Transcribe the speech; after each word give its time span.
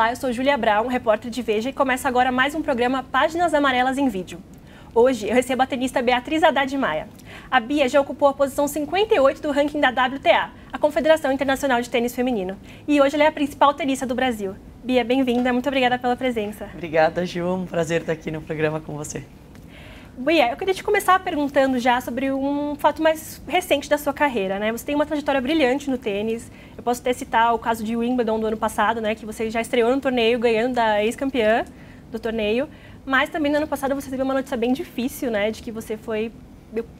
Olá, 0.00 0.12
eu 0.12 0.16
sou 0.16 0.32
Júlia 0.32 0.56
Brown, 0.56 0.86
repórter 0.86 1.30
de 1.30 1.42
Veja, 1.42 1.68
e 1.68 1.74
começa 1.74 2.08
agora 2.08 2.32
mais 2.32 2.54
um 2.54 2.62
programa 2.62 3.02
Páginas 3.02 3.52
Amarelas 3.52 3.98
em 3.98 4.08
Vídeo. 4.08 4.38
Hoje 4.94 5.28
eu 5.28 5.34
recebo 5.34 5.62
a 5.62 5.66
tenista 5.66 6.00
Beatriz 6.00 6.42
Haddad 6.42 6.74
Maia. 6.74 7.06
A 7.50 7.60
Bia 7.60 7.86
já 7.86 8.00
ocupou 8.00 8.26
a 8.26 8.32
posição 8.32 8.66
58 8.66 9.42
do 9.42 9.50
ranking 9.50 9.78
da 9.78 9.90
WTA, 9.90 10.52
a 10.72 10.78
Confederação 10.78 11.30
Internacional 11.30 11.82
de 11.82 11.90
Tênis 11.90 12.14
Feminino, 12.14 12.56
e 12.88 12.98
hoje 12.98 13.14
ela 13.14 13.24
é 13.24 13.26
a 13.26 13.32
principal 13.32 13.74
tenista 13.74 14.06
do 14.06 14.14
Brasil. 14.14 14.56
Bia, 14.82 15.04
bem-vinda, 15.04 15.52
muito 15.52 15.68
obrigada 15.68 15.98
pela 15.98 16.16
presença. 16.16 16.70
Obrigada, 16.72 17.26
Ju, 17.26 17.44
um 17.44 17.66
prazer 17.66 18.00
estar 18.00 18.14
aqui 18.14 18.30
no 18.30 18.40
programa 18.40 18.80
com 18.80 18.94
você. 18.94 19.22
Bia, 20.16 20.50
eu 20.50 20.56
queria 20.56 20.74
te 20.74 20.84
começar 20.84 21.18
perguntando 21.20 21.78
já 21.78 22.00
sobre 22.00 22.30
um 22.30 22.74
fato 22.74 23.02
mais 23.02 23.40
recente 23.46 23.88
da 23.88 23.96
sua 23.96 24.12
carreira, 24.12 24.58
né? 24.58 24.70
Você 24.70 24.84
tem 24.84 24.94
uma 24.94 25.06
trajetória 25.06 25.40
brilhante 25.40 25.88
no 25.88 25.96
tênis. 25.96 26.50
Eu 26.76 26.82
posso 26.82 27.00
até 27.00 27.12
citar 27.12 27.54
o 27.54 27.58
caso 27.58 27.82
de 27.82 27.96
Wimbledon 27.96 28.38
do 28.38 28.46
ano 28.46 28.56
passado, 28.56 29.00
né? 29.00 29.14
Que 29.14 29.24
você 29.24 29.50
já 29.50 29.60
estreou 29.60 29.94
no 29.94 30.00
torneio 30.00 30.38
ganhando 30.38 30.74
da 30.74 31.02
ex-campeã 31.02 31.64
do 32.10 32.18
torneio. 32.18 32.68
Mas 33.06 33.30
também 33.30 33.50
no 33.50 33.58
ano 33.58 33.66
passado 33.66 33.94
você 33.94 34.10
teve 34.10 34.22
uma 34.22 34.34
notícia 34.34 34.56
bem 34.56 34.72
difícil, 34.72 35.30
né? 35.30 35.50
De 35.50 35.62
que 35.62 35.70
você 35.72 35.96
foi 35.96 36.30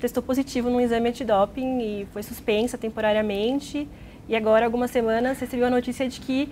testou 0.00 0.22
positivo 0.22 0.70
num 0.70 0.80
exame 0.80 1.10
antidoping 1.10 1.78
e 1.80 2.06
foi 2.12 2.22
suspensa 2.22 2.78
temporariamente. 2.78 3.86
E 4.28 4.34
agora, 4.34 4.64
algumas 4.64 4.90
semanas, 4.90 5.36
você 5.36 5.44
recebeu 5.44 5.66
a 5.66 5.70
notícia 5.70 6.08
de 6.08 6.20
que 6.20 6.48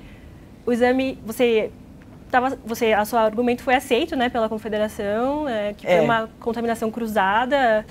o 0.66 0.72
exame, 0.72 1.18
você 1.24 1.70
tava, 2.30 2.58
você, 2.64 2.92
a 2.92 3.04
seu 3.04 3.18
argumento 3.18 3.62
foi 3.62 3.74
aceito, 3.74 4.14
né, 4.16 4.28
pela 4.28 4.48
confederação, 4.48 5.48
é, 5.48 5.72
que 5.72 5.86
foi 5.86 5.96
é. 5.96 6.00
uma 6.00 6.28
contaminação 6.40 6.90
cruzada, 6.90 7.84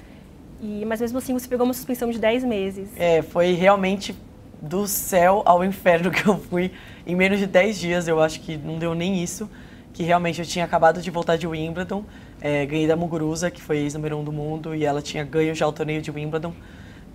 e, 0.62 0.84
mas 0.86 1.02
mesmo 1.02 1.17
assim 1.17 1.34
você 1.34 1.48
pegou 1.48 1.66
uma 1.66 1.73
suspensão 1.73 2.09
de 2.09 2.20
10 2.20 2.44
meses. 2.44 2.89
É, 2.97 3.22
foi 3.22 3.53
realmente 3.53 4.16
do 4.62 4.88
céu 4.88 5.44
ao 5.45 5.64
inferno 5.64 6.09
que 6.12 6.28
eu 6.28 6.38
fui 6.38 6.72
em 7.06 7.16
menos 7.16 7.39
de 7.39 7.47
10 7.47 7.80
dias, 7.80 8.08
eu 8.08 8.22
acho 8.22 8.39
que 8.42 8.58
não 8.58 8.78
deu 8.78 8.94
nem 8.94 9.22
isso, 9.22 9.50
que 9.94 10.03
realmente 10.03 10.40
eu 10.40 10.45
tinha 10.45 10.66
acabado 10.66 11.02
de 11.02 11.09
voltar 11.09 11.38
de 11.38 11.47
Wimbledon, 11.47 12.03
é, 12.40 12.66
ganhei 12.66 12.88
da 12.88 12.95
Muguruza, 12.95 13.50
que 13.50 13.62
foi 13.62 13.78
ex-número 13.80 14.17
um 14.17 14.23
do 14.23 14.31
mundo, 14.31 14.75
e 14.75 14.86
ela 14.86 15.02
tinha 15.02 15.23
ganho 15.23 15.56
já 15.56 15.67
o 15.67 15.72
torneio 15.72 16.02
de 16.02 16.12
Wimbledon. 16.12 16.53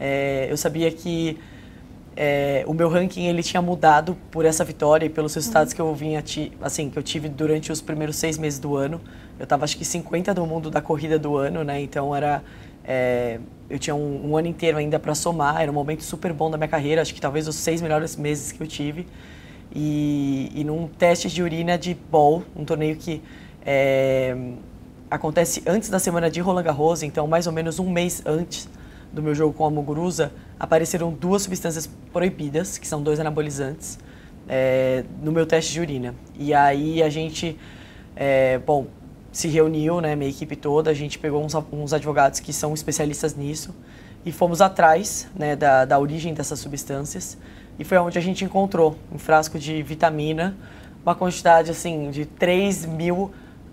É, 0.01 0.49
eu 0.51 0.57
sabia 0.57 0.91
que 0.91 1.39
é, 2.15 2.63
o 2.67 2.75
meu 2.75 2.89
ranking 2.89 3.27
ele 3.27 3.43
tinha 3.43 3.63
mudado 3.63 4.17
por 4.31 4.45
essa 4.45 4.65
vitória 4.65 5.07
e 5.07 5.09
pelos 5.09 5.35
resultados 5.35 5.73
uhum. 5.73 5.77
que 5.77 5.83
eu 5.83 5.95
vinha 5.95 6.23
assim 6.61 6.91
que 6.91 6.99
eu 6.99 7.03
tive 7.03 7.29
durante 7.29 7.73
os 7.73 7.81
primeiros 7.81 8.17
seis 8.17 8.37
meses 8.37 8.59
do 8.59 8.77
ano. 8.77 9.01
Eu 9.39 9.45
estava 9.45 9.65
acho 9.65 9.77
que 9.77 9.85
50 9.85 10.35
do 10.35 10.47
mundo 10.47 10.71
da 10.71 10.81
corrida 10.81 11.19
do 11.19 11.37
ano 11.37 11.65
né? 11.65 11.81
Então 11.81 12.15
era 12.15 12.43
é, 12.85 13.39
eu 13.71 13.79
tinha 13.79 13.95
um, 13.95 14.31
um, 14.31 14.37
ano 14.37 14.49
inteiro 14.49 14.77
ainda 14.77 14.99
para 14.99 15.15
somar. 15.15 15.63
Era 15.63 15.71
um 15.71 15.75
momento 15.75 16.03
super 16.03 16.33
bom 16.33 16.51
da 16.51 16.59
minha 16.59 16.69
carreira 16.69 17.01
acho 17.01 17.15
que 17.15 17.21
talvez 17.21 17.49
os 17.49 17.57
seis 17.57 17.81
melhores 17.81 18.15
meses 18.17 18.53
que 18.53 18.63
eu 18.63 18.67
tive. 18.67 19.07
E, 19.75 20.53
e 20.55 20.65
num 20.65 20.87
teste 20.87 21.29
de 21.29 21.43
urina 21.43 21.79
de 21.79 21.95
ball 21.95 22.43
um 22.55 22.63
torneio 22.63 22.95
que 22.97 23.23
é, 23.65 24.37
acontece 25.11 25.63
antes 25.67 25.89
da 25.89 25.99
semana 25.99 26.31
de 26.31 26.41
Roland 26.41 26.65
Garros 26.65 27.03
então 27.03 27.27
mais 27.27 27.47
ou 27.47 27.55
menos 27.55 27.79
um 27.79 27.89
mês 27.89 28.23
antes 28.27 28.69
do 29.13 29.23
meu 29.23 29.35
jogo 29.35 29.53
com 29.53 29.67
a 29.67 29.71
Muguruza, 29.71 30.33
apareceram 30.59 31.13
duas 31.13 31.43
substâncias 31.43 31.89
proibidas, 32.13 32.79
que 32.79 32.87
são 32.87 33.03
dois 33.03 33.21
anabolizantes, 33.21 33.99
é, 34.49 35.05
no 35.23 35.31
meu 35.31 35.47
teste 35.47 35.73
de 35.73 35.81
urina. 35.81 36.15
E 36.39 36.55
aí 36.55 37.03
a 37.03 37.11
gente, 37.11 37.59
é, 38.17 38.59
bom, 38.59 38.87
se 39.31 39.49
reuniu, 39.49 40.01
né, 40.01 40.15
minha 40.15 40.31
equipe 40.31 40.57
toda, 40.57 40.91
a 40.91 40.95
gente 40.95 41.19
pegou 41.19 41.45
uns, 41.45 41.55
uns 41.73 41.93
advogados 41.93 42.41
que 42.41 42.53
são 42.53 42.75
especialistas 42.75 43.35
nisso 43.35 43.75
e 44.25 44.31
fomos 44.31 44.61
atrás 44.61 45.29
né, 45.35 45.57
da, 45.57 45.85
da 45.85 45.99
origem 45.99 46.33
dessas 46.35 46.59
substâncias. 46.59 47.37
E 47.79 47.85
foi 47.85 47.99
onde 47.99 48.19
a 48.19 48.21
gente 48.21 48.45
encontrou 48.45 48.97
um 49.13 49.19
frasco 49.19 49.59
de 49.59 49.83
vitamina, 49.83 50.57
uma 51.05 51.15
quantidade 51.15 51.71
assim 51.71 52.11
de 52.11 52.27
3 52.27 52.87
mil 52.87 53.33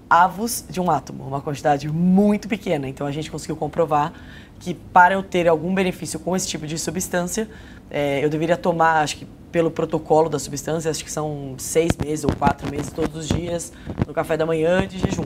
avos 0.10 0.66
de 0.68 0.82
um 0.82 0.90
átomo, 0.90 1.24
uma 1.24 1.42
quantidade 1.42 1.88
muito 1.88 2.48
pequena. 2.48 2.88
Então 2.88 3.06
a 3.06 3.12
gente 3.12 3.30
conseguiu 3.30 3.56
comprovar 3.56 4.14
que 4.60 4.74
para 4.74 5.14
eu 5.14 5.24
ter 5.24 5.48
algum 5.48 5.74
benefício 5.74 6.20
com 6.20 6.36
esse 6.36 6.48
tipo 6.48 6.68
de 6.68 6.78
substância, 6.78 7.50
é, 7.90 8.24
eu 8.24 8.30
deveria 8.30 8.58
tomar, 8.58 9.02
acho 9.02 9.18
que 9.18 9.28
pelo 9.52 9.72
protocolo 9.72 10.30
da 10.30 10.38
substância, 10.38 10.92
acho 10.92 11.04
que 11.04 11.12
são 11.12 11.56
seis 11.58 11.92
meses 12.04 12.24
ou 12.24 12.36
quatro 12.36 12.70
meses 12.70 12.92
todos 12.92 13.16
os 13.16 13.28
dias 13.28 13.74
no 14.06 14.14
café 14.14 14.38
da 14.38 14.46
manhã 14.46 14.88
de 14.88 15.00
jejum. 15.00 15.26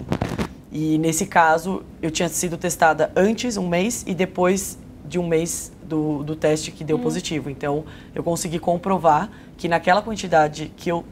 E 0.71 0.97
nesse 0.97 1.25
caso, 1.25 1.83
eu 2.01 2.09
tinha 2.09 2.29
sido 2.29 2.57
testada 2.57 3.11
antes, 3.15 3.57
um 3.57 3.67
mês, 3.67 4.03
e 4.07 4.13
depois 4.13 4.77
de 5.05 5.19
um 5.19 5.27
mês 5.27 5.71
do, 5.83 6.23
do 6.23 6.35
teste 6.35 6.71
que 6.71 6.83
deu 6.83 6.97
hum. 6.97 7.01
positivo. 7.01 7.49
Então, 7.49 7.83
eu 8.15 8.23
consegui 8.23 8.59
comprovar 8.59 9.29
que 9.57 9.67
naquela 9.67 10.01
quantidade 10.01 10.71
que, 10.75 10.89
eu, 10.89 11.05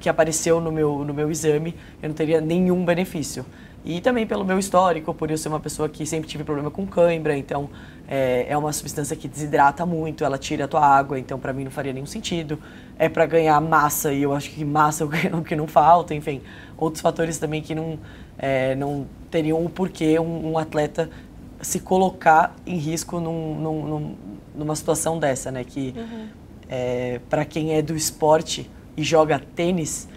que 0.00 0.08
apareceu 0.08 0.60
no 0.60 0.70
meu, 0.70 1.04
no 1.04 1.14
meu 1.14 1.30
exame, 1.30 1.74
eu 2.02 2.08
não 2.08 2.14
teria 2.14 2.40
nenhum 2.40 2.84
benefício. 2.84 3.46
E 3.84 4.00
também 4.00 4.26
pelo 4.26 4.44
meu 4.44 4.58
histórico, 4.58 5.14
por 5.14 5.30
eu 5.30 5.38
ser 5.38 5.48
uma 5.48 5.60
pessoa 5.60 5.88
que 5.88 6.04
sempre 6.04 6.28
tive 6.28 6.44
problema 6.44 6.70
com 6.70 6.86
cãibra, 6.86 7.36
então 7.36 7.70
é, 8.08 8.46
é 8.48 8.56
uma 8.56 8.72
substância 8.72 9.14
que 9.16 9.28
desidrata 9.28 9.86
muito, 9.86 10.24
ela 10.24 10.36
tira 10.36 10.64
a 10.64 10.68
tua 10.68 10.84
água, 10.84 11.18
então 11.18 11.38
para 11.38 11.52
mim 11.52 11.64
não 11.64 11.70
faria 11.70 11.92
nenhum 11.92 12.06
sentido. 12.06 12.58
É 12.98 13.08
para 13.08 13.24
ganhar 13.24 13.60
massa 13.60 14.12
e 14.12 14.22
eu 14.22 14.34
acho 14.34 14.50
que 14.50 14.64
massa 14.64 15.04
é 15.24 15.34
o 15.34 15.42
que 15.42 15.54
não 15.54 15.66
falta, 15.66 16.14
enfim. 16.14 16.42
Outros 16.76 17.00
fatores 17.00 17.38
também 17.38 17.62
que 17.62 17.74
não, 17.74 17.98
é, 18.36 18.74
não 18.74 19.06
teriam 19.30 19.64
o 19.64 19.70
porquê 19.70 20.18
um, 20.18 20.52
um, 20.52 20.58
atleta 20.58 21.08
se 21.60 21.80
colocar 21.80 22.54
em 22.66 22.76
risco 22.76 23.20
num, 23.20 23.54
num, 23.60 24.16
numa 24.54 24.74
situação 24.74 25.18
dessa, 25.18 25.50
né? 25.50 25.64
Que 25.64 25.94
uhum. 25.96 26.26
é, 26.68 27.20
para 27.30 27.44
quem 27.44 27.74
é 27.74 27.82
do 27.82 27.94
esporte 27.94 28.70
e 28.96 29.02
joga 29.02 29.40
tênis, 29.54 30.08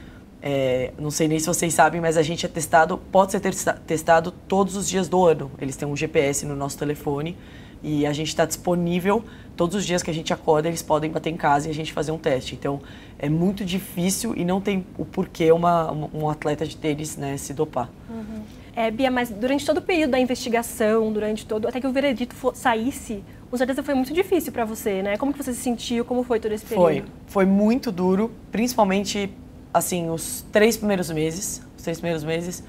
é, 0.41 0.91
não 0.97 1.12
sei 1.12 1.28
nem 1.28 1.38
se 1.38 1.46
vocês 1.46 1.74
sabem, 1.74 2.02
mas 2.02 2.18
a 2.18 2.24
gente 2.24 2.46
é 2.46 2.50
testado, 2.50 2.97
pode 2.97 3.31
ser 3.31 3.41
testado 3.85 4.31
todos 4.31 4.75
os 4.75 4.90
dias 4.90 5.07
do 5.07 5.25
ano. 5.25 5.52
Eles 5.59 5.75
têm 5.75 5.88
um 5.88 5.96
GPS 5.96 6.46
no 6.46 6.56
nosso 6.56 6.78
telefone 6.78 7.38
e 7.84 8.06
a 8.06 8.13
gente 8.13 8.29
está 8.29 8.46
disponível 8.46 9.24
todos 9.56 9.75
os 9.75 9.85
dias 9.85 10.01
que 10.01 10.09
a 10.09 10.13
gente 10.13 10.34
acorda, 10.34 10.68
eles 10.68 10.81
podem 10.81 11.12
bater 11.12 11.30
em 11.30 11.38
casa 11.38 11.68
e 11.68 11.72
a 11.72 11.74
gente 11.74 11.94
fazer 11.94 12.12
um 12.12 12.18
teste. 12.18 12.56
Então 12.56 12.81
é 13.19 13.30
muito 13.30 13.63
difícil 13.63 14.34
e 14.35 14.44
não 14.44 14.59
tem 14.59 14.85
o 14.97 15.06
porquê 15.06 15.51
uma, 15.51 15.91
um 16.13 16.28
atleta 16.30 16.66
de 16.66 16.75
tênis 16.75 17.16
né, 17.18 17.38
se 17.38 17.53
dopar. 17.53 17.90
Uhum. 18.09 18.41
É, 18.75 18.90
Bia, 18.90 19.12
mas 19.12 19.30
durante 19.30 19.66
todo 19.66 19.78
o 19.78 19.81
período 19.81 20.12
da 20.12 20.19
investigação, 20.19 21.12
durante 21.12 21.46
todo, 21.46 21.68
até 21.68 21.80
que 21.80 21.85
o 21.85 21.91
veredito 21.91 22.35
saísse, 22.56 23.24
com 23.50 23.57
certeza 23.57 23.84
foi 23.84 23.94
muito 23.94 24.13
difícil 24.13 24.51
para 24.53 24.63
você, 24.63 25.03
né? 25.03 25.18
Como 25.18 25.34
que 25.34 25.44
você 25.44 25.53
se 25.53 25.59
sentiu? 25.59 26.06
Como 26.06 26.24
foi 26.24 26.40
todo 26.40 26.53
esse 26.53 26.66
período? 26.66 26.85
Foi, 26.85 27.03
foi 27.28 27.46
muito 27.46 27.91
duro, 27.91 28.31
principalmente 28.50 29.30
assim, 29.73 30.09
os 30.09 30.45
três 30.51 30.77
primeiros 30.77 31.09
meses, 31.09 31.61
os 31.77 31.83
três 31.83 31.97
primeiros 31.99 32.23
meses, 32.23 32.63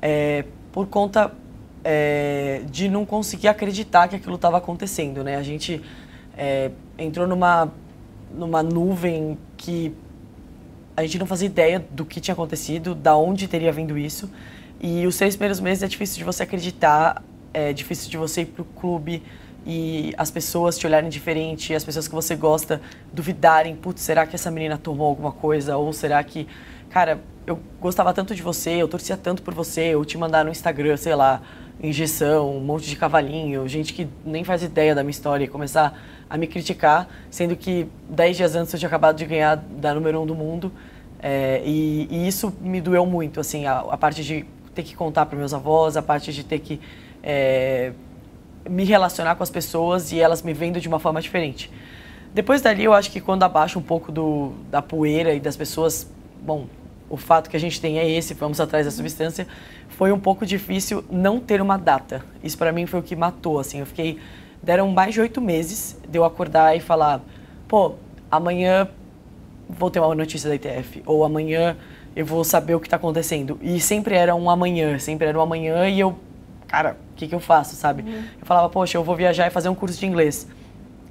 é, 0.00 0.44
por 0.72 0.86
conta 0.86 1.32
é, 1.82 2.62
de 2.70 2.88
não 2.88 3.04
conseguir 3.04 3.48
acreditar 3.48 4.08
que 4.08 4.16
aquilo 4.16 4.36
estava 4.36 4.58
acontecendo, 4.58 5.22
né? 5.22 5.36
A 5.36 5.42
gente 5.42 5.82
é, 6.36 6.70
entrou 6.98 7.26
numa, 7.26 7.72
numa 8.32 8.62
nuvem 8.62 9.38
que 9.56 9.94
a 10.96 11.02
gente 11.02 11.18
não 11.18 11.26
fazia 11.26 11.46
ideia 11.46 11.84
do 11.90 12.04
que 12.04 12.20
tinha 12.20 12.32
acontecido, 12.32 12.94
da 12.94 13.16
onde 13.16 13.48
teria 13.48 13.72
vindo 13.72 13.98
isso. 13.98 14.30
E 14.80 15.06
os 15.06 15.16
três 15.16 15.34
primeiros 15.34 15.60
meses 15.60 15.82
é 15.82 15.88
difícil 15.88 16.18
de 16.18 16.24
você 16.24 16.42
acreditar, 16.42 17.22
é 17.52 17.72
difícil 17.72 18.10
de 18.10 18.16
você 18.16 18.42
ir 18.42 18.46
para 18.46 18.62
o 18.62 18.64
clube, 18.64 19.22
e 19.66 20.12
as 20.18 20.30
pessoas 20.30 20.78
te 20.78 20.86
olharem 20.86 21.08
diferente, 21.08 21.74
as 21.74 21.84
pessoas 21.84 22.06
que 22.06 22.14
você 22.14 22.36
gosta 22.36 22.80
duvidarem, 23.12 23.74
putz, 23.74 24.02
será 24.02 24.26
que 24.26 24.34
essa 24.34 24.50
menina 24.50 24.76
tomou 24.76 25.06
alguma 25.06 25.32
coisa? 25.32 25.76
Ou 25.76 25.92
será 25.92 26.22
que, 26.22 26.46
cara, 26.90 27.20
eu 27.46 27.58
gostava 27.80 28.12
tanto 28.12 28.34
de 28.34 28.42
você, 28.42 28.70
eu 28.70 28.88
torcia 28.88 29.16
tanto 29.16 29.42
por 29.42 29.54
você, 29.54 29.94
eu 29.94 30.04
te 30.04 30.18
mandar 30.18 30.44
no 30.44 30.50
Instagram, 30.50 30.96
sei 30.96 31.14
lá, 31.14 31.40
injeção, 31.82 32.56
um 32.56 32.60
monte 32.60 32.88
de 32.88 32.96
cavalinho, 32.96 33.66
gente 33.68 33.92
que 33.92 34.08
nem 34.24 34.44
faz 34.44 34.62
ideia 34.62 34.94
da 34.94 35.02
minha 35.02 35.10
história 35.10 35.44
e 35.44 35.48
começar 35.48 35.98
a 36.28 36.36
me 36.36 36.46
criticar, 36.46 37.08
sendo 37.30 37.56
que 37.56 37.86
dez 38.08 38.36
dias 38.36 38.54
antes 38.54 38.72
eu 38.72 38.78
tinha 38.78 38.86
acabado 38.86 39.16
de 39.16 39.24
ganhar 39.24 39.56
da 39.56 39.94
número 39.94 40.20
um 40.20 40.26
do 40.26 40.34
mundo. 40.34 40.72
É, 41.20 41.62
e, 41.64 42.06
e, 42.10 42.28
isso 42.28 42.52
me 42.60 42.80
doeu 42.80 43.06
muito, 43.06 43.40
assim, 43.40 43.66
a, 43.66 43.78
a 43.78 43.96
parte 43.96 44.22
de 44.22 44.44
ter 44.74 44.82
que 44.82 44.94
contar 44.94 45.26
para 45.26 45.38
meus 45.38 45.54
avós, 45.54 45.96
a 45.96 46.02
parte 46.02 46.32
de 46.32 46.44
ter 46.44 46.58
que 46.58 46.80
é, 47.22 47.92
me 48.68 48.84
relacionar 48.84 49.34
com 49.34 49.42
as 49.42 49.50
pessoas 49.50 50.12
e 50.12 50.20
elas 50.20 50.42
me 50.42 50.52
vendo 50.52 50.80
de 50.80 50.88
uma 50.88 50.98
forma 50.98 51.20
diferente. 51.20 51.70
Depois 52.32 52.60
dali, 52.60 52.84
eu 52.84 52.92
acho 52.92 53.10
que 53.10 53.20
quando 53.20 53.42
abaixa 53.42 53.78
um 53.78 53.82
pouco 53.82 54.10
do, 54.10 54.52
da 54.70 54.82
poeira 54.82 55.32
e 55.34 55.40
das 55.40 55.56
pessoas, 55.56 56.10
bom, 56.42 56.66
o 57.08 57.16
fato 57.16 57.48
que 57.48 57.56
a 57.56 57.60
gente 57.60 57.80
tem 57.80 57.98
é 57.98 58.10
esse, 58.10 58.34
vamos 58.34 58.60
atrás 58.60 58.86
da 58.86 58.90
substância, 58.90 59.46
foi 59.88 60.10
um 60.10 60.18
pouco 60.18 60.44
difícil 60.44 61.04
não 61.10 61.38
ter 61.38 61.60
uma 61.60 61.76
data. 61.76 62.24
Isso 62.42 62.58
para 62.58 62.72
mim 62.72 62.86
foi 62.86 63.00
o 63.00 63.02
que 63.02 63.14
matou, 63.14 63.60
assim, 63.60 63.80
eu 63.80 63.86
fiquei, 63.86 64.18
deram 64.62 64.90
mais 64.90 65.14
de 65.14 65.20
oito 65.20 65.40
meses 65.40 65.96
de 66.08 66.18
eu 66.18 66.24
acordar 66.24 66.76
e 66.76 66.80
falar, 66.80 67.20
pô, 67.68 67.94
amanhã 68.30 68.88
vou 69.68 69.90
ter 69.90 70.00
uma 70.00 70.14
notícia 70.14 70.48
da 70.48 70.56
ITF, 70.56 71.02
ou 71.06 71.24
amanhã 71.24 71.76
eu 72.16 72.24
vou 72.24 72.44
saber 72.44 72.74
o 72.74 72.80
que 72.80 72.86
está 72.86 72.96
acontecendo. 72.96 73.58
E 73.62 73.80
sempre 73.80 74.14
era 74.14 74.34
um 74.34 74.48
amanhã, 74.48 74.98
sempre 74.98 75.28
era 75.28 75.38
um 75.38 75.42
amanhã 75.42 75.88
e 75.88 76.00
eu 76.00 76.16
cara, 76.74 76.96
o 77.12 77.14
que, 77.14 77.28
que 77.28 77.34
eu 77.34 77.38
faço, 77.38 77.76
sabe? 77.76 78.02
Uhum. 78.02 78.24
Eu 78.40 78.46
falava, 78.46 78.68
poxa, 78.68 78.98
eu 78.98 79.04
vou 79.04 79.14
viajar 79.14 79.46
e 79.46 79.50
fazer 79.50 79.68
um 79.68 79.74
curso 79.76 79.98
de 79.98 80.06
inglês. 80.06 80.48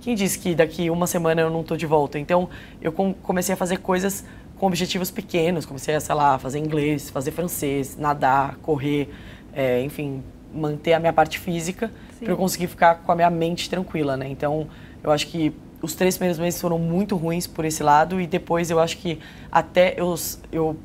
Quem 0.02 0.14
disse 0.14 0.38
que 0.38 0.54
daqui 0.54 0.90
uma 0.90 1.08
semana 1.08 1.40
eu 1.40 1.50
não 1.50 1.62
estou 1.62 1.78
de 1.78 1.86
volta? 1.86 2.20
Então, 2.20 2.50
eu 2.82 2.92
comecei 2.92 3.54
a 3.54 3.56
fazer 3.58 3.78
coisas 3.78 4.26
com 4.60 4.68
objetivos 4.68 5.10
pequenos, 5.10 5.66
comecei 5.66 5.96
a, 5.96 6.02
sei 6.02 6.14
lá, 6.14 6.38
fazer 6.38 6.60
inglês, 6.60 7.10
fazer 7.10 7.32
francês, 7.32 7.96
nadar, 7.98 8.58
correr, 8.58 9.10
é, 9.54 9.82
enfim, 9.82 10.22
manter 10.54 10.94
a 10.94 11.00
minha 11.00 11.14
parte 11.14 11.40
física 11.40 11.90
para 12.20 12.34
eu 12.34 12.38
conseguir 12.38 12.68
ficar 12.68 12.96
com 12.96 13.12
a 13.14 13.16
minha 13.16 13.30
mente 13.30 13.70
tranquila, 13.70 14.18
né? 14.18 14.28
Então, 14.28 14.68
eu 15.02 15.12
acho 15.12 15.28
que 15.28 15.54
os 15.82 15.96
três 15.96 16.18
primeiros 16.18 16.40
meses 16.40 16.60
foram 16.60 16.78
muito 16.78 17.16
ruins 17.16 17.48
por 17.48 17.64
esse 17.64 17.82
lado 17.82 18.20
e 18.20 18.28
depois 18.28 18.70
eu 18.70 18.80
acho 18.80 18.98
que 18.98 19.20
até 19.50 19.94
eu, 19.98 20.14
eu, 20.52 20.78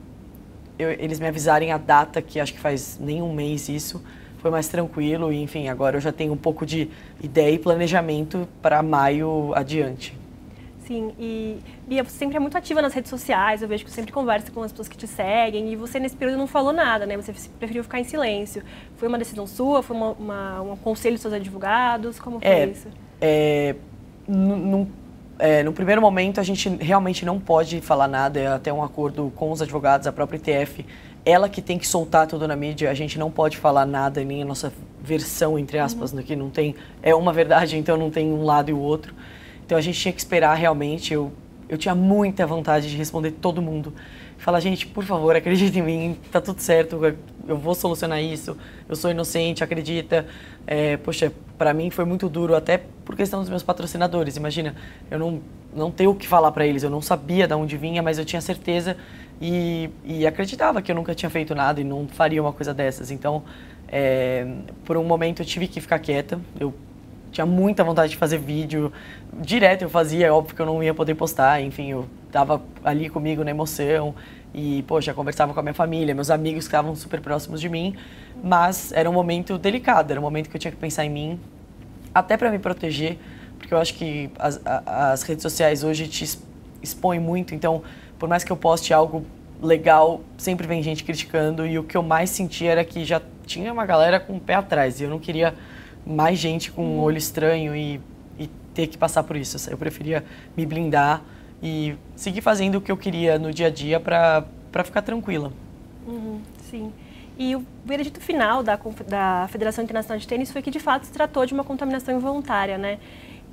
eu 0.79 0.91
eles 0.91 1.19
me 1.19 1.27
avisarem 1.27 1.73
a 1.73 1.79
data, 1.79 2.23
que 2.23 2.39
acho 2.39 2.53
que 2.55 2.61
faz 2.61 2.97
nem 3.01 3.21
um 3.21 3.33
mês 3.33 3.69
isso, 3.69 4.03
foi 4.38 4.50
mais 4.50 4.69
tranquilo 4.69 5.32
e 5.32 5.43
enfim, 5.43 5.69
agora 5.69 5.96
eu 5.96 6.00
já 6.00 6.12
tenho 6.12 6.32
um 6.32 6.37
pouco 6.37 6.64
de 6.64 6.88
ideia 7.23 7.52
e 7.52 7.58
planejamento 7.58 8.49
para 8.62 8.82
maio 8.82 9.52
adiante. 9.55 10.17
Sim, 10.88 11.12
e 11.19 11.58
Bia, 11.87 12.02
você 12.02 12.17
sempre 12.17 12.38
é 12.38 12.40
muito 12.40 12.56
ativa 12.56 12.81
nas 12.81 12.94
redes 12.94 13.11
sociais, 13.11 13.61
eu 13.61 13.69
vejo 13.69 13.85
que 13.85 13.90
você 13.90 13.96
sempre 13.96 14.11
conversa 14.11 14.50
com 14.50 14.62
as 14.62 14.73
pessoas 14.73 14.88
que 14.88 14.96
te 14.96 15.06
seguem, 15.06 15.70
e 15.70 15.76
você 15.76 16.00
nesse 16.00 16.17
período 16.17 16.38
não 16.38 16.46
falou 16.46 16.73
nada, 16.73 17.05
né? 17.05 17.14
Você 17.14 17.31
preferiu 17.58 17.82
ficar 17.82 18.00
em 18.00 18.05
silêncio. 18.05 18.62
Foi 18.96 19.06
uma 19.06 19.19
decisão 19.19 19.46
sua? 19.46 19.82
Foi 19.82 19.94
uma, 19.94 20.12
uma, 20.12 20.62
um 20.62 20.76
conselho 20.76 21.17
dos 21.17 21.20
seus 21.20 21.34
advogados? 21.34 22.19
Como 22.19 22.41
foi 22.41 22.49
é, 22.49 22.64
isso? 22.64 22.88
É, 23.20 23.75
num, 24.26 24.88
é, 25.38 25.62
no 25.62 25.75
primeiro 25.75 26.00
momento, 26.00 26.41
a 26.41 26.43
gente 26.43 26.69
realmente 26.69 27.25
não 27.25 27.38
pode 27.38 27.82
falar 27.82 28.08
nada, 28.08 28.41
é 28.41 28.46
até 28.46 28.73
um 28.73 28.82
acordo 28.82 29.31
com 29.37 29.52
os 29.52 29.61
advogados, 29.61 30.06
a 30.06 30.12
própria 30.12 30.38
ITF, 30.38 30.87
ela 31.29 31.49
que 31.49 31.61
tem 31.61 31.79
que 31.79 31.87
soltar 31.87 32.27
tudo 32.27 32.49
na 32.49 32.57
mídia, 32.57 32.91
a 32.91 32.95
gente 32.95 33.19
não 33.19 33.31
pode 33.31 33.59
falar 33.59 33.85
nada, 33.85 34.25
nem 34.25 34.43
a 34.43 34.47
nossa 34.47 34.73
versão, 35.03 35.59
entre 35.59 35.79
aspas, 35.79 36.13
uhum. 36.13 36.23
que 36.23 36.35
não 36.35 36.49
tem, 36.49 36.75
é 37.03 37.15
uma 37.15 37.33
verdade, 37.33 37.77
então 37.77 37.99
não 37.99 38.11
tem 38.11 38.33
um 38.33 38.45
lado 38.45 38.71
e 38.71 38.73
o 38.73 38.79
outro. 38.79 39.15
Então 39.65 39.77
a 39.77 39.81
gente 39.81 40.01
tinha 40.01 40.13
que 40.13 40.19
esperar 40.19 40.55
realmente. 40.55 41.13
Eu, 41.13 41.31
eu 41.69 41.77
tinha 41.77 41.95
muita 41.95 42.47
vontade 42.47 42.89
de 42.89 42.97
responder 42.97 43.33
todo 43.33 43.61
mundo. 43.61 43.93
Falar, 44.39 44.61
gente, 44.61 44.87
por 44.87 45.05
favor, 45.05 45.37
acredita 45.37 45.79
em 45.79 45.83
mim, 45.83 46.17
tá 46.33 46.41
tudo 46.41 46.61
certo, 46.61 46.99
eu 47.47 47.57
vou 47.57 47.75
solucionar 47.75 48.23
isso, 48.23 48.57
eu 48.89 48.97
sou 48.97 49.11
inocente, 49.11 49.63
acredita. 49.63 50.27
É, 50.67 50.97
poxa, 50.97 51.31
para 51.59 51.75
mim 51.75 51.91
foi 51.91 52.07
muito 52.07 52.29
duro, 52.29 52.55
até 52.55 52.79
por 53.05 53.17
questão 53.17 53.41
dos 53.41 53.51
meus 53.51 53.63
patrocinadores. 53.63 54.37
Imagina, 54.37 54.75
eu 55.11 55.19
não, 55.19 55.41
não 55.75 55.91
tenho 55.91 56.11
o 56.11 56.15
que 56.15 56.27
falar 56.27 56.53
para 56.53 56.67
eles, 56.67 56.83
eu 56.83 56.91
não 56.91 57.03
sabia 57.03 57.47
de 57.47 57.55
onde 57.55 57.77
vinha, 57.77 58.03
mas 58.03 58.19
eu 58.19 58.25
tinha 58.25 58.41
certeza 58.41 58.97
e, 59.40 59.90
e 60.05 60.26
acreditava 60.26 60.82
que 60.82 60.90
eu 60.90 60.96
nunca 60.96 61.14
tinha 61.14 61.31
feito 61.31 61.55
nada 61.55 61.81
e 61.81 61.85
não 61.85 62.08
faria 62.08 62.43
uma 62.43 62.52
coisa 62.52 62.75
dessas. 62.75 63.11
Então, 63.11 63.43
é, 63.88 64.46
por 64.85 64.96
um 64.96 65.05
momento 65.05 65.43
eu 65.43 65.46
tive 65.46 65.69
que 65.69 65.81
ficar 65.81 65.99
quieta, 65.99 66.40
eu 66.58 66.75
tinha 67.31 67.46
muita 67.46 67.85
vontade 67.85 68.11
de 68.11 68.17
fazer 68.17 68.38
vídeo. 68.38 68.93
Direto 69.40 69.82
eu 69.82 69.90
fazia, 69.90 70.26
é 70.26 70.32
óbvio 70.32 70.56
que 70.56 70.62
eu 70.62 70.67
não 70.67 70.82
ia 70.82 70.93
poder 70.94 71.14
postar, 71.14 71.62
enfim, 71.62 71.90
eu 71.90 72.06
tava 72.32 72.62
ali 72.85 73.08
comigo 73.08 73.44
na 73.44 73.50
emoção. 73.50 74.14
E, 74.55 74.82
poxa, 74.88 75.12
conversava 75.12 75.52
com 75.52 75.61
a 75.61 75.62
minha 75.62 75.75
família, 75.75 76.14
meus 76.14 76.31
amigos 76.31 76.64
que 76.64 76.69
estavam 76.69 76.96
super 76.96 77.20
próximos 77.20 77.61
de 77.61 77.69
mim, 77.69 77.94
mas 78.43 78.93
era 78.93 79.08
um 79.08 79.12
momento 79.12 79.58
delicado, 79.58 80.11
era 80.11 80.19
um 80.19 80.23
momento 80.23 80.49
que 80.49 80.56
eu 80.56 80.61
tinha 80.61 80.73
que 80.73 80.79
pensar 80.79 81.05
em 81.05 81.11
mim, 81.11 81.41
até 82.14 82.34
para 82.37 82.50
me 82.50 82.58
proteger, 82.58 83.19
porque 83.58 83.75
eu 83.75 83.79
acho 83.79 83.94
que 83.94 84.31
as, 84.38 84.58
as 84.87 85.23
redes 85.23 85.43
sociais 85.43 85.84
hoje 85.84 86.08
te 86.08 86.38
expõem 86.82 87.20
muito, 87.20 87.55
então, 87.55 87.82
por 88.19 88.29
mais 88.29 88.44
que 88.44 88.50
eu 88.50 88.56
poste 88.56 88.93
algo 88.93 89.25
legal, 89.62 90.20
sempre 90.37 90.67
vem 90.67 90.82
gente 90.82 91.05
criticando 91.05 91.67
e 91.67 91.79
o 91.79 91.85
que 91.85 91.97
eu 91.97 92.03
mais 92.03 92.31
sentia 92.31 92.70
era 92.70 92.85
que 92.85 93.05
já 93.05 93.20
tinha 93.47 93.73
uma 93.73 93.87
galera 93.87 94.20
com 94.20 94.37
o 94.37 94.41
pé 94.41 94.55
atrás 94.55 95.00
e 95.00 95.05
eu 95.05 95.11
não 95.11 95.19
queria 95.19 95.55
mais 96.06 96.38
gente 96.38 96.70
com 96.70 96.85
um 96.85 97.00
olho 97.00 97.19
estranho 97.19 97.75
e, 97.75 98.00
e 98.38 98.49
ter 98.75 98.87
que 98.87 98.97
passar 98.97 99.23
por 99.25 99.37
isso. 99.37 99.70
Eu 99.70 99.76
preferia 99.76 100.25
me 100.56 100.65
blindar 100.65 101.23
e 101.62 101.97
seguir 102.15 102.41
fazendo 102.41 102.76
o 102.76 102.81
que 102.81 102.91
eu 102.91 102.97
queria 102.97 103.38
no 103.38 103.53
dia 103.53 103.67
a 103.67 103.70
dia 103.70 103.99
para 103.99 104.44
ficar 104.85 105.03
tranquila. 105.03 105.53
Uhum, 106.06 106.41
sim. 106.70 106.93
E 107.37 107.55
o 107.55 107.65
veredito 107.85 108.20
final 108.20 108.62
da, 108.62 108.79
da 109.06 109.49
Federação 109.49 109.85
Internacional 109.85 110.19
de 110.19 110.26
Tênis 110.26 110.50
foi 110.50 110.61
que, 110.61 110.70
de 110.70 110.81
fato, 110.81 111.05
se 111.05 111.12
tratou 111.12 111.47
de 111.47 111.55
uma 111.55 111.62
contaminação 111.62 112.17
involuntária, 112.17 112.76
né? 112.76 112.99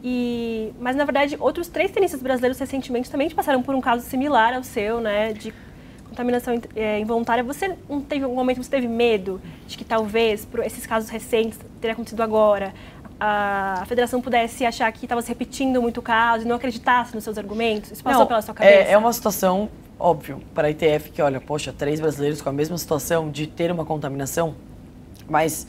E, 0.04 0.72
mas, 0.80 0.96
na 0.96 1.04
verdade, 1.04 1.36
outros 1.40 1.68
três 1.68 1.92
tenistas 1.92 2.22
brasileiros 2.22 2.60
recentemente 2.60 3.10
também 3.10 3.30
passaram 3.30 3.64
por 3.64 3.74
um 3.74 3.82
caso 3.82 4.06
similar 4.06 4.54
ao 4.54 4.64
seu, 4.64 5.00
né? 5.00 5.34
De 5.34 5.54
contaminação 6.10 6.60
é, 6.76 7.00
involuntária, 7.00 7.44
você 7.44 7.76
não 7.90 8.00
teve 8.00 8.24
algum 8.24 8.36
momento 8.36 8.64
você 8.64 8.70
teve 8.70 8.88
medo 8.88 9.42
de 9.68 9.78
que 9.78 9.84
talvez 9.84 10.46
por 10.46 10.62
esses 10.62 10.86
casos 10.86 11.10
recentes 11.10 11.60
teria 11.82 11.94
acontecido 11.94 12.22
agora 12.22 12.74
a, 13.20 13.84
federação 13.88 14.22
pudesse 14.22 14.66
achar 14.66 14.92
que 14.92 15.06
estava 15.06 15.22
se 15.22 15.30
repetindo 15.30 15.82
muito 15.82 16.00
o 16.00 16.02
caso 16.02 16.46
e 16.46 16.48
não 16.48 16.56
acreditasse 16.56 17.14
nos 17.16 17.24
seus 17.24 17.38
argumentos? 17.38 17.92
Isso 17.92 18.04
passou 18.04 18.22
não, 18.22 18.28
pela 18.28 18.42
sua 18.42 18.54
cabeça? 18.54 18.90
É, 18.90 18.92
é 18.92 18.98
uma 18.98 19.12
situação 19.14 19.70
óbvio 20.00 20.42
para 20.54 20.68
a 20.68 20.72
ITF 20.72 21.12
que 21.12 21.22
olha, 21.22 21.40
poxa, 21.40 21.74
três 21.74 22.00
brasileiros 22.00 22.42
com 22.42 22.50
a 22.50 22.54
mesma 22.54 22.78
situação 22.78 23.30
de 23.30 23.48
ter 23.48 23.72
uma 23.72 23.86
contaminação, 23.86 24.56
mas 25.30 25.66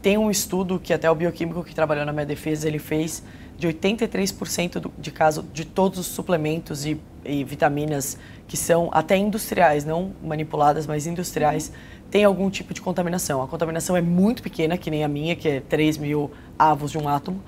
tem 0.00 0.16
um 0.16 0.30
estudo 0.30 0.78
que 0.78 0.92
até 0.92 1.10
o 1.10 1.14
bioquímico 1.14 1.64
que 1.64 1.74
trabalhou 1.74 2.06
na 2.06 2.12
minha 2.12 2.26
defesa 2.26 2.68
ele 2.68 2.78
fez 2.78 3.22
de 3.58 3.66
83% 3.68 4.78
do, 4.78 4.92
de 4.98 5.10
caso 5.10 5.42
de 5.52 5.64
todos 5.64 5.98
os 5.98 6.06
suplementos 6.06 6.84
e, 6.84 7.00
e, 7.24 7.42
vitaminas 7.42 8.18
que 8.46 8.56
são 8.56 8.90
até 8.92 9.16
industriais, 9.16 9.84
não 9.84 10.12
manipuladas, 10.22 10.86
mas 10.86 11.06
industriais, 11.06 11.72
tem 12.10 12.24
algum 12.24 12.50
tipo 12.50 12.74
de 12.74 12.80
contaminação. 12.80 13.42
A 13.42 13.48
contaminação 13.48 13.96
é 13.96 14.02
muito 14.02 14.42
pequena, 14.42 14.76
que 14.76 14.90
nem 14.90 15.02
a 15.02 15.08
minha, 15.08 15.34
que 15.34 15.48
é 15.48 15.60
3 15.60 15.96
mil 15.96 16.30
avos 16.58 16.92
de 16.92 16.98
um 16.98 17.08
átomo, 17.08 17.42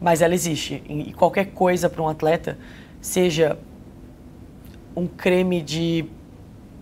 mas 0.00 0.22
ela 0.22 0.34
existe. 0.34 0.82
E 0.88 1.12
qualquer 1.12 1.46
coisa 1.46 1.90
para 1.90 2.02
um 2.02 2.08
atleta, 2.08 2.56
seja 3.00 3.58
um 4.94 5.06
creme 5.06 5.60
de 5.60 6.04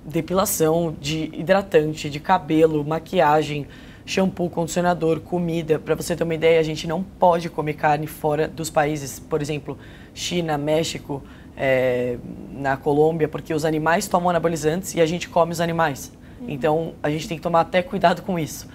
depilação, 0.05 0.95
de 1.01 1.31
hidratante, 1.33 2.11
de 2.11 2.21
cabelo, 2.21 2.85
maquiagem, 2.85 3.67
shampoo, 4.11 4.51
condicionador, 4.51 5.21
comida. 5.21 5.79
Para 5.79 5.95
você 5.95 6.17
ter 6.17 6.25
uma 6.25 6.35
ideia, 6.35 6.59
a 6.59 6.65
gente 6.65 6.87
não 6.89 7.01
pode 7.01 7.49
comer 7.49 7.75
carne 7.75 8.09
fora 8.09 8.49
dos 8.49 8.69
países, 8.69 9.21
por 9.21 9.41
exemplo, 9.41 9.79
China, 10.13 10.59
México, 10.59 11.23
é, 11.57 12.19
na 12.53 12.77
Colômbia, 12.77 13.29
porque 13.29 13.55
os 13.55 13.65
animais 13.65 14.09
tomam 14.09 14.31
anabolizantes 14.31 14.95
e 14.97 15.01
a 15.01 15.07
gente 15.07 15.29
come 15.29 15.53
os 15.53 15.61
animais. 15.61 16.13
Uhum. 16.41 16.47
Então 16.49 16.93
a 17.01 17.09
gente 17.09 17.29
tem 17.29 17.37
que 17.37 17.43
tomar 17.43 17.61
até 17.61 17.83
cuidado 17.83 18.23
com 18.23 18.37
isso. 18.37 18.69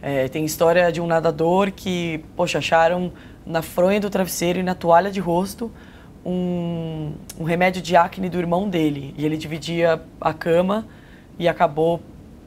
É, 0.00 0.28
tem 0.28 0.46
história 0.46 0.90
de 0.90 0.98
um 0.98 1.06
nadador 1.06 1.70
que, 1.70 2.24
poxa, 2.34 2.56
acharam 2.56 3.12
na 3.44 3.60
fronha 3.60 4.00
do 4.00 4.08
travesseiro 4.08 4.60
e 4.60 4.62
na 4.62 4.74
toalha 4.74 5.10
de 5.10 5.20
rosto 5.20 5.70
um, 6.24 7.12
um 7.38 7.44
remédio 7.44 7.82
de 7.82 7.96
acne 7.96 8.30
do 8.30 8.38
irmão 8.38 8.66
dele. 8.66 9.14
E 9.18 9.26
ele 9.26 9.36
dividia 9.36 10.00
a 10.18 10.32
cama 10.32 10.86
e 11.38 11.46
acabou 11.46 12.00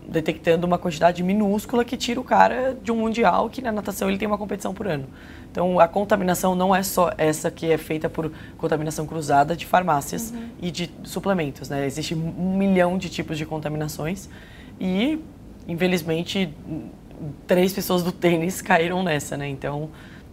detectando 0.07 0.65
uma 0.65 0.77
quantidade 0.77 1.24
minúscula 1.24 1.83
que 1.83 1.98
tira 1.98 2.19
o 2.19 2.24
cara 2.24 2.77
de 2.81 2.91
um 2.91 2.95
mundial 2.95 3.50
que 3.50 3.62
na 3.62 3.72
natação 3.72 4.10
ele 4.10 4.17
tem 4.17 4.27
uma 4.27 4.38
competição 4.38 4.74
por 4.74 4.88
ano. 4.88 5.05
Então 5.51 5.79
a 5.79 5.88
contaminação 5.88 6.55
não 6.55 6.75
é 6.75 6.81
só 6.83 7.12
essa 7.17 7.51
que 7.51 7.72
é 7.72 7.77
feita 7.77 8.10
por 8.10 8.31
contaminação 8.57 9.05
cruzada 9.05 9.55
de 9.55 9.65
farmácias 9.65 10.31
uhum. 10.31 10.50
e 10.62 10.72
de 10.72 10.91
suplementos, 11.03 11.69
né? 11.69 11.86
Existe 11.86 12.15
um 12.15 12.57
milhão 12.57 12.98
de 12.98 13.10
tipos 13.10 13.38
de 13.38 13.45
contaminações 13.45 14.29
e 14.79 15.19
infelizmente 15.67 16.53
três 17.48 17.72
pessoas 17.72 18.03
do 18.03 18.12
tênis 18.12 18.62
caíram 18.63 19.03
nessa, 19.03 19.38
né? 19.38 19.48
Então 19.48 19.89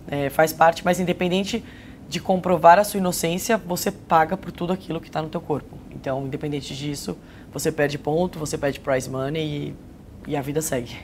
é, 0.08 0.30
faz 0.30 0.52
parte, 0.52 0.84
mas 0.84 0.98
independente 0.98 1.62
de 2.10 2.18
comprovar 2.18 2.76
a 2.76 2.82
sua 2.82 2.98
inocência, 2.98 3.56
você 3.56 3.92
paga 3.92 4.36
por 4.36 4.50
tudo 4.50 4.72
aquilo 4.72 5.00
que 5.00 5.06
está 5.06 5.22
no 5.22 5.28
teu 5.28 5.40
corpo. 5.40 5.78
Então, 5.92 6.26
independente 6.26 6.74
disso, 6.74 7.16
você 7.52 7.73
perde 7.73 7.99
ponto, 7.99 8.38
você 8.38 8.57
perde 8.57 8.80
prize 8.80 9.09
money 9.09 9.75
e, 10.26 10.30
e 10.33 10.37
a 10.37 10.42
vida 10.42 10.61
segue. 10.62 10.97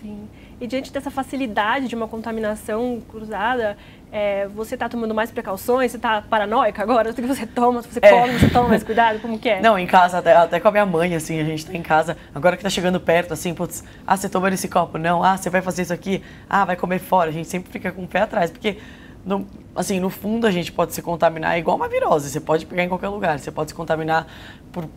Sim. 0.00 0.28
E 0.60 0.66
diante 0.66 0.92
dessa 0.92 1.10
facilidade 1.10 1.86
de 1.86 1.94
uma 1.94 2.08
contaminação 2.08 3.00
cruzada, 3.08 3.76
é, 4.10 4.48
você 4.48 4.74
está 4.74 4.88
tomando 4.88 5.14
mais 5.14 5.30
precauções? 5.30 5.92
Você 5.92 5.98
está 5.98 6.20
paranoica 6.20 6.82
agora? 6.82 7.10
O 7.10 7.14
que 7.14 7.22
você 7.22 7.46
toma? 7.46 7.80
Se 7.82 7.88
você 7.88 8.00
é. 8.02 8.10
come, 8.10 8.38
você 8.38 8.50
toma 8.50 8.68
mais 8.68 8.82
cuidado? 8.82 9.20
Como 9.20 9.38
que 9.38 9.48
é? 9.48 9.60
Não, 9.62 9.78
em 9.78 9.86
casa, 9.86 10.18
até, 10.18 10.34
até 10.34 10.58
com 10.58 10.66
a 10.66 10.70
minha 10.72 10.86
mãe, 10.86 11.14
assim, 11.14 11.38
a 11.40 11.44
gente 11.44 11.60
está 11.60 11.74
em 11.74 11.82
casa, 11.82 12.16
agora 12.34 12.56
que 12.56 12.60
está 12.60 12.70
chegando 12.70 12.98
perto, 12.98 13.32
assim, 13.32 13.54
putz, 13.54 13.84
ah, 14.04 14.16
você 14.16 14.28
tomou 14.28 14.48
esse 14.48 14.66
copo? 14.66 14.98
Não, 14.98 15.22
ah, 15.22 15.36
você 15.36 15.48
vai 15.48 15.62
fazer 15.62 15.82
isso 15.82 15.92
aqui? 15.92 16.22
Ah, 16.50 16.64
vai 16.64 16.74
comer 16.74 16.98
fora. 16.98 17.30
A 17.30 17.32
gente 17.32 17.46
sempre 17.46 17.70
fica 17.70 17.92
com 17.92 18.02
o 18.02 18.08
pé 18.08 18.22
atrás, 18.22 18.50
porque 18.50 18.78
no, 19.24 19.46
assim, 19.76 20.00
no 20.00 20.10
fundo 20.10 20.44
a 20.44 20.50
gente 20.50 20.72
pode 20.72 20.92
se 20.92 21.02
contaminar 21.02 21.56
igual 21.56 21.76
uma 21.76 21.88
virose, 21.88 22.30
você 22.30 22.40
pode 22.40 22.66
pegar 22.66 22.82
em 22.82 22.88
qualquer 22.88 23.08
lugar, 23.08 23.38
você 23.38 23.52
pode 23.52 23.70
se 23.70 23.74
contaminar 23.76 24.26
por 24.72 24.88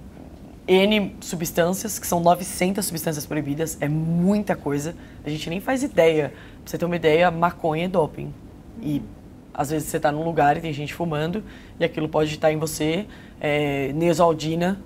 N 0.71 1.17
substâncias, 1.19 1.99
que 1.99 2.07
são 2.07 2.21
900 2.21 2.85
substâncias 2.85 3.25
proibidas, 3.25 3.77
é 3.81 3.89
muita 3.89 4.55
coisa, 4.55 4.95
a 5.25 5.29
gente 5.29 5.49
nem 5.49 5.59
faz 5.59 5.83
ideia. 5.83 6.29
Pra 6.29 6.37
você 6.65 6.77
ter 6.77 6.85
uma 6.85 6.95
ideia, 6.95 7.29
maconha 7.29 7.85
é 7.85 7.87
doping. 7.89 8.33
E 8.81 9.01
às 9.53 9.69
vezes 9.69 9.89
você 9.89 9.97
está 9.97 10.13
num 10.13 10.23
lugar 10.23 10.55
e 10.55 10.61
tem 10.61 10.71
gente 10.71 10.93
fumando 10.93 11.43
e 11.77 11.83
aquilo 11.83 12.07
pode 12.07 12.33
estar 12.33 12.53
em 12.53 12.57
você. 12.57 13.05
É, 13.41 13.91
Neosaldina 13.91 14.79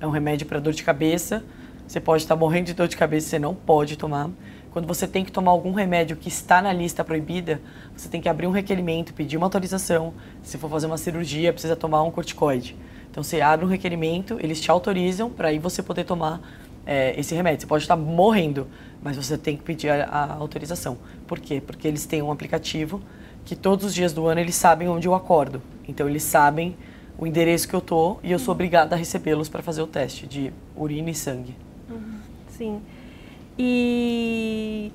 é 0.00 0.06
um 0.06 0.10
remédio 0.10 0.46
para 0.46 0.60
dor 0.60 0.72
de 0.72 0.84
cabeça, 0.84 1.42
você 1.88 1.98
pode 1.98 2.22
estar 2.22 2.36
morrendo 2.36 2.66
de 2.66 2.74
dor 2.74 2.86
de 2.86 2.96
cabeça, 2.96 3.30
você 3.30 3.38
não 3.40 3.52
pode 3.52 3.96
tomar. 3.96 4.30
Quando 4.70 4.86
você 4.86 5.08
tem 5.08 5.24
que 5.24 5.32
tomar 5.32 5.50
algum 5.50 5.72
remédio 5.72 6.16
que 6.16 6.28
está 6.28 6.62
na 6.62 6.72
lista 6.72 7.02
proibida, 7.02 7.60
você 7.96 8.08
tem 8.08 8.20
que 8.20 8.28
abrir 8.28 8.46
um 8.46 8.52
requerimento, 8.52 9.12
pedir 9.12 9.38
uma 9.38 9.46
autorização. 9.46 10.14
Se 10.40 10.56
for 10.56 10.70
fazer 10.70 10.86
uma 10.86 10.96
cirurgia, 10.96 11.52
precisa 11.52 11.74
tomar 11.74 12.04
um 12.04 12.12
corticoide. 12.12 12.76
Então 13.12 13.22
você 13.22 13.42
abre 13.42 13.66
um 13.66 13.68
requerimento, 13.68 14.38
eles 14.40 14.58
te 14.58 14.70
autorizam 14.70 15.28
para 15.28 15.48
aí 15.48 15.58
você 15.58 15.82
poder 15.82 16.04
tomar 16.04 16.40
é, 16.86 17.14
esse 17.20 17.34
remédio. 17.34 17.60
Você 17.60 17.66
pode 17.66 17.84
estar 17.84 17.94
morrendo, 17.94 18.66
mas 19.02 19.18
você 19.18 19.36
tem 19.36 19.54
que 19.54 19.62
pedir 19.62 19.90
a, 19.90 20.04
a, 20.04 20.32
autorização. 20.36 20.96
Por 21.26 21.38
quê? 21.38 21.62
Porque 21.64 21.86
eles 21.86 22.06
têm 22.06 22.22
um 22.22 22.32
aplicativo 22.32 23.02
que 23.44 23.54
todos 23.54 23.84
os 23.84 23.94
dias 23.94 24.14
do 24.14 24.26
ano 24.26 24.40
eles 24.40 24.54
sabem 24.54 24.88
onde 24.88 25.06
eu 25.06 25.14
acordo. 25.14 25.60
Então 25.86 26.08
eles 26.08 26.22
sabem 26.22 26.74
o 27.18 27.26
endereço 27.26 27.68
que 27.68 27.74
eu 27.74 27.82
tô 27.82 28.16
e 28.22 28.32
eu 28.32 28.38
sou 28.38 28.52
obrigada 28.52 28.96
a 28.96 28.98
recebê-los 28.98 29.46
para 29.46 29.62
fazer 29.62 29.82
o 29.82 29.86
teste 29.86 30.26
de 30.26 30.50
urina 30.74 31.10
e 31.10 31.14
sangue. 31.14 31.54
Uhum. 31.90 32.18
Sim. 32.48 32.80
E 33.58 34.90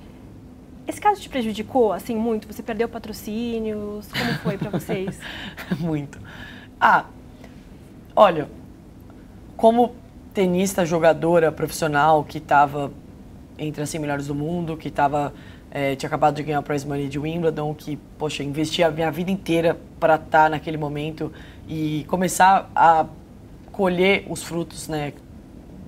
esse 0.88 1.00
caso 1.00 1.22
te 1.22 1.30
prejudicou 1.30 1.94
assim 1.94 2.16
muito? 2.16 2.52
Você 2.52 2.64
perdeu 2.64 2.90
patrocínios? 2.90 4.08
Como 4.08 4.34
foi 4.40 4.58
para 4.58 4.72
vocês? 4.72 5.20
muito. 5.78 6.20
Ah, 6.82 7.06
olha, 8.18 8.50
como 9.56 9.94
tenista, 10.34 10.84
jogadora 10.84 11.52
profissional 11.52 12.24
que 12.24 12.40
estava 12.40 12.92
entre 13.60 13.84
as 13.84 13.90
100 13.90 14.02
melhores 14.02 14.28
do 14.28 14.34
mundo, 14.34 14.76
que 14.76 14.88
estava 14.88 15.32
é, 15.70 15.96
tinha 15.96 16.08
acabado 16.08 16.36
de 16.36 16.42
ganhar 16.42 16.60
o 16.60 16.64
prize 16.64 16.86
money 16.86 17.08
de 17.08 17.20
Wimbledon, 17.20 17.76
que 17.76 17.96
poxa, 18.18 18.44
investi 18.44 18.82
a 18.84 18.90
minha 18.90 19.12
vida 19.12 19.30
inteira 19.30 19.80
para 20.00 20.16
estar 20.16 20.46
tá 20.46 20.50
naquele 20.50 20.78
momento 20.78 21.32
e 21.68 22.06
começar 22.08 22.72
a 22.76 23.06
colher 23.72 24.26
os 24.28 24.42
frutos, 24.42 24.88
né, 24.88 25.14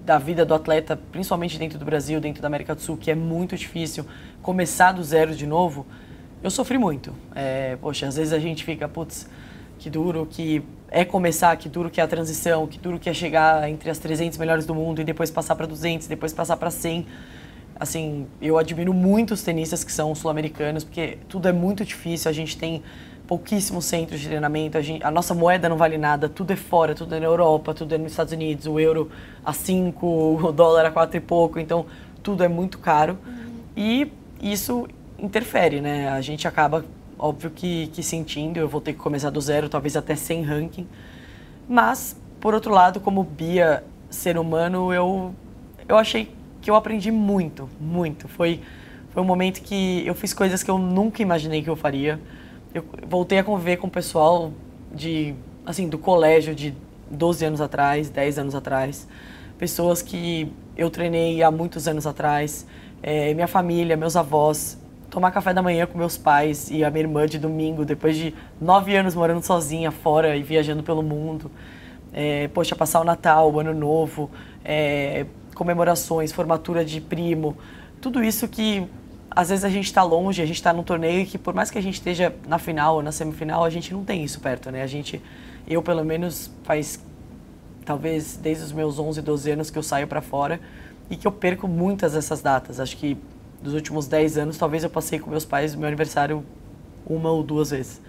da 0.06 0.20
vida 0.20 0.46
do 0.46 0.54
atleta, 0.54 1.00
principalmente 1.12 1.58
dentro 1.58 1.80
do 1.80 1.86
Brasil, 1.86 2.22
dentro 2.22 2.44
da 2.44 2.48
América 2.48 2.76
do 2.76 2.82
Sul, 2.82 2.96
que 2.96 3.10
é 3.10 3.16
muito 3.16 3.58
difícil 3.58 4.06
começar 4.42 4.92
do 4.92 5.04
zero 5.04 5.34
de 5.36 5.48
novo. 5.48 5.86
Eu 6.44 6.52
sofri 6.52 6.78
muito. 6.78 7.12
É, 7.36 7.76
poxa, 7.82 8.08
às 8.08 8.16
vezes 8.16 8.34
a 8.34 8.40
gente 8.40 8.64
fica, 8.64 8.88
putz, 8.88 9.28
que 9.80 9.90
duro 9.90 10.28
que 10.30 10.62
é 10.92 11.06
começar, 11.06 11.56
que 11.56 11.70
duro 11.70 11.90
que 11.90 12.02
é 12.02 12.04
a 12.04 12.08
transição, 12.08 12.68
que 12.68 12.78
duro 12.78 13.00
que 13.00 13.10
é 13.10 13.14
chegar 13.14 13.68
entre 13.70 13.90
as 13.90 13.98
300 13.98 14.38
melhores 14.38 14.66
do 14.66 14.76
mundo 14.76 15.02
e 15.02 15.04
depois 15.04 15.32
passar 15.32 15.56
para 15.56 15.66
200, 15.66 16.06
depois 16.08 16.34
passar 16.34 16.58
para 16.58 16.70
100. 16.70 17.08
Assim, 17.80 18.28
eu 18.42 18.58
admiro 18.58 18.94
muito 18.94 19.34
os 19.34 19.42
tenistas 19.42 19.84
que 19.84 19.92
são 19.92 20.14
sul-americanos, 20.14 20.84
porque 20.84 21.18
tudo 21.30 21.48
é 21.48 21.54
muito 21.54 21.86
difícil, 21.86 22.30
a 22.30 22.34
gente 22.34 22.58
tem 22.58 22.84
pouquíssimos 23.26 23.86
centros 23.86 24.20
de 24.20 24.28
treinamento, 24.28 24.78
a, 24.78 24.82
gente, 24.82 25.04
a, 25.04 25.10
nossa 25.10 25.34
moeda 25.34 25.70
não 25.70 25.78
vale 25.78 25.98
nada, 25.98 26.28
tudo 26.28 26.52
é 26.52 26.56
fora, 26.56 26.94
tudo 26.94 27.16
é 27.16 27.20
na 27.20 27.28
Europa, 27.28 27.74
tudo 27.74 27.96
é 27.96 27.98
nos 27.98 28.12
Estados 28.12 28.34
Unidos, 28.34 28.66
o 28.66 28.80
euro 28.80 29.10
a 29.46 29.54
5, 29.54 30.06
o 30.44 30.52
dólar 30.52 30.88
a 30.88 30.92
4 30.92 31.18
e 31.18 31.22
pouco, 31.22 31.60
então 31.60 31.86
tudo 32.22 32.44
é 32.44 32.48
muito 32.48 32.80
caro. 32.80 33.18
Uhum. 33.26 33.54
E 33.78 34.12
isso 34.42 34.88
interfere, 35.18 35.80
né? 35.80 36.10
A 36.10 36.20
gente 36.22 36.48
acaba 36.48 36.84
óbvio 37.20 37.52
que, 37.52 37.88
que 37.88 38.02
sentindo, 38.02 38.58
eu 38.58 38.68
vou 38.68 38.80
ter 38.80 38.94
que 38.94 39.00
começar 39.00 39.30
do 39.30 39.42
zero, 39.42 39.68
talvez 39.68 39.98
até 39.98 40.16
sem 40.16 40.42
ranking. 40.42 40.88
Mas, 41.68 42.16
por 42.40 42.54
outro 42.54 42.74
lado, 42.74 43.02
como 43.02 43.24
Bia, 43.24 43.84
ser 44.10 44.38
humano, 44.38 44.94
eu, 44.94 45.36
eu 45.88 45.98
achei 45.98 46.34
que 46.62 46.72
eu 46.72 46.76
aprendi 46.76 47.12
muito, 47.12 47.70
muito. 47.80 48.28
Foi, 48.30 48.62
foi 49.10 49.22
um 49.22 49.26
momento 49.26 49.62
que 49.62 50.02
eu 50.08 50.16
fiz 50.16 50.34
coisas 50.34 50.64
que 50.64 50.72
eu 50.72 50.78
nunca 50.78 51.22
imaginei 51.22 51.62
que 51.62 51.70
eu 51.70 51.76
faria. 51.76 52.20
Eu 52.74 52.86
voltei 53.06 53.38
a 53.38 53.44
conviver 53.44 53.78
com 53.78 53.88
o 53.88 53.92
pessoal 53.92 54.52
de, 54.94 55.36
assim, 55.66 55.90
do 55.90 55.98
colégio 55.98 56.56
de 56.56 56.74
12 57.12 57.46
anos 57.46 57.62
atrás, 57.62 58.10
10 58.10 58.40
anos 58.40 58.56
atrás. 58.56 59.08
Pessoas 59.58 60.02
que 60.02 60.52
eu 60.78 60.90
treinei 60.90 61.44
há 61.44 61.52
muitos 61.52 61.88
anos 61.88 62.08
atrás. 62.08 62.66
É, 63.04 63.34
minha 63.34 63.48
família, 63.48 63.98
meus 63.98 64.16
avós, 64.16 64.78
tomar 65.10 65.32
café 65.32 65.54
da 65.54 65.62
manhã 65.62 65.86
com 65.86 65.98
meus 65.98 66.18
pais 66.18 66.70
e 66.70 66.84
a 66.84 66.89
minha 66.89 67.04
irmã 67.04 67.25
de 67.25 67.39
domingo, 67.39 67.84
depois 67.84 68.16
de 68.16 68.34
nove 68.62 68.96
anos 68.96 69.16
morando 69.16 69.44
sozinha 69.44 69.92
fora 69.92 70.36
e 70.36 70.44
viajando 70.44 70.84
pelo 70.84 71.01
mundo. 71.01 71.51
É, 72.13 72.48
poxa, 72.50 72.75
passar 72.75 73.01
o 73.01 73.04
Natal, 73.04 73.51
o 73.51 73.60
Ano 73.60 73.74
Novo, 73.74 74.30
é, 74.63 75.25
comemorações, 75.54 76.32
formatura 76.32 76.84
de 76.86 77.01
primo, 77.01 77.58
tudo 78.01 78.24
isso 78.24 78.48
que 78.48 78.88
às 79.30 79.50
vezes 79.50 79.63
a 79.63 79.70
gente 79.70 79.86
está 79.86 80.01
longe, 80.01 80.42
a 80.42 80.46
gente 80.46 80.56
está 80.56 80.74
num 80.74 80.84
torneio 80.84 81.25
que 81.25 81.38
por 81.38 81.54
mais 81.54 81.70
que 81.70 81.78
a 81.78 81.82
gente 81.82 81.96
esteja 81.96 82.34
na 82.48 82.58
final 82.58 82.96
ou 82.96 83.04
na 83.04 83.12
semifinal, 83.12 83.63
a 83.63 83.70
gente 83.70 83.94
não 83.94 84.04
tem 84.04 84.24
isso 84.24 84.39
perto, 84.39 84.72
né? 84.72 84.82
A 84.82 84.88
gente, 84.88 85.22
eu 85.68 85.84
pelo 85.84 86.04
menos 86.04 86.51
faz 86.63 87.04
talvez 87.86 88.38
desde 88.38 88.63
os 88.63 88.72
meus 88.72 89.00
11, 89.00 89.22
12 89.22 89.51
anos 89.51 89.70
que 89.70 89.78
eu 89.78 89.84
saio 89.84 90.08
para 90.08 90.22
fora 90.22 90.60
e 91.10 91.16
que 91.16 91.28
eu 91.28 91.32
perco 91.32 91.68
muitas 91.68 92.13
dessas 92.13 92.42
datas. 92.42 92.80
Acho 92.80 92.98
que 92.98 93.18
dos 93.62 93.74
últimos 93.74 94.08
10 94.08 94.38
anos, 94.38 94.58
talvez 94.58 94.84
eu 94.84 94.89
passei 94.89 95.20
com 95.20 95.30
meus 95.30 95.46
pais 95.46 95.75
meu 95.75 95.88
aniversário 95.88 96.44
uma 97.06 97.30
ou 97.32 97.44
duas 97.44 97.72
vezes. 97.72 98.01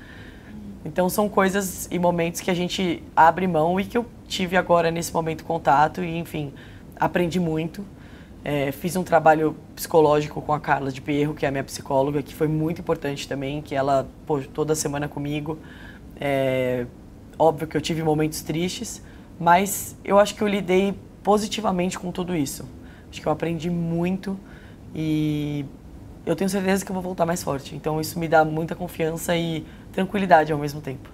Então 0.85 1.09
são 1.09 1.29
coisas 1.29 1.89
e 1.91 1.99
momentos 1.99 2.41
que 2.41 2.51
a 2.51 2.55
gente 2.55 3.03
abre 3.15 3.47
mão 3.47 3.79
e 3.79 3.85
que 3.85 3.99
eu 3.99 4.07
tive 4.27 4.57
agora 4.57 4.91
nesse 4.91 5.13
momento 5.13 5.45
contato 5.45 6.03
e 6.03 6.17
enfim 6.17 6.53
aprendi 6.97 7.41
muito. 7.41 7.85
É, 8.43 8.73
fiz 8.73 8.97
um 8.97 9.03
trabalho 9.03 9.55
psicológico 9.75 10.41
com 10.41 10.53
a 10.53 10.61
Carla 10.61 10.91
de 10.91 11.01
Pierro, 11.01 11.35
que 11.35 11.45
é 11.45 11.49
a 11.49 11.51
minha 11.51 11.65
psicóloga, 11.65 12.23
que 12.23 12.35
foi 12.35 12.49
muito 12.49 12.81
importante 12.81 13.29
também, 13.29 13.61
que 13.61 13.75
ela 13.75 14.09
pô, 14.27 14.41
toda 14.41 14.75
semana 14.75 15.09
comigo. 15.09 15.59
É, 16.19 16.87
óbvio 17.39 17.69
que 17.69 17.77
eu 17.77 17.81
tive 17.81 18.03
momentos 18.03 18.41
tristes, 18.41 19.03
mas 19.39 19.97
eu 20.05 20.19
acho 20.19 20.35
que 20.35 20.43
eu 20.43 20.49
lidei 20.49 20.95
positivamente 21.23 21.99
com 21.99 22.11
tudo 22.11 22.35
isso. 22.35 22.67
Acho 23.11 23.21
que 23.21 23.27
eu 23.27 23.33
aprendi 23.33 23.69
muito 23.69 24.39
e 24.95 25.65
eu 26.27 26.37
tenho 26.37 26.51
certeza 26.51 26.85
que 26.85 26.91
eu 26.91 26.95
vou 26.95 27.03
voltar 27.03 27.27
mais 27.27 27.43
forte. 27.43 27.75
Então 27.75 28.01
isso 28.01 28.19
me 28.19 28.29
dá 28.29 28.45
muita 28.45 28.75
confiança 28.75 29.37
e 29.37 29.65
tranquilidade 29.93 30.53
ao 30.53 30.59
mesmo 30.59 30.81
tempo. 30.81 31.11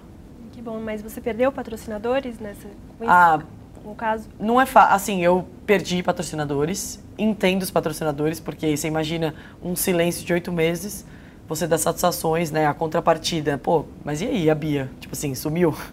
Que 0.51 0.61
bom, 0.61 0.79
mas 0.79 1.01
você 1.01 1.21
perdeu 1.21 1.51
patrocinadores 1.51 2.39
nessa 2.39 2.67
ah, 3.01 3.39
no 3.87 3.95
caso? 3.95 4.27
Não 4.39 4.59
é 4.59 4.65
fácil. 4.65 4.95
Assim, 4.95 5.23
eu 5.23 5.47
perdi 5.65 6.03
patrocinadores, 6.03 7.03
entendo 7.17 7.61
os 7.61 7.71
patrocinadores, 7.71 8.39
porque 8.39 8.75
você 8.75 8.87
imagina 8.87 9.33
um 9.63 9.75
silêncio 9.75 10.25
de 10.25 10.33
oito 10.33 10.51
meses, 10.51 11.05
você 11.47 11.65
dá 11.65 11.77
satisfações, 11.77 12.51
né? 12.51 12.67
A 12.67 12.73
contrapartida, 12.73 13.57
pô, 13.57 13.85
mas 14.03 14.21
e 14.21 14.25
aí 14.25 14.49
a 14.49 14.55
Bia? 14.55 14.89
Tipo 14.99 15.13
assim, 15.13 15.33
sumiu? 15.33 15.75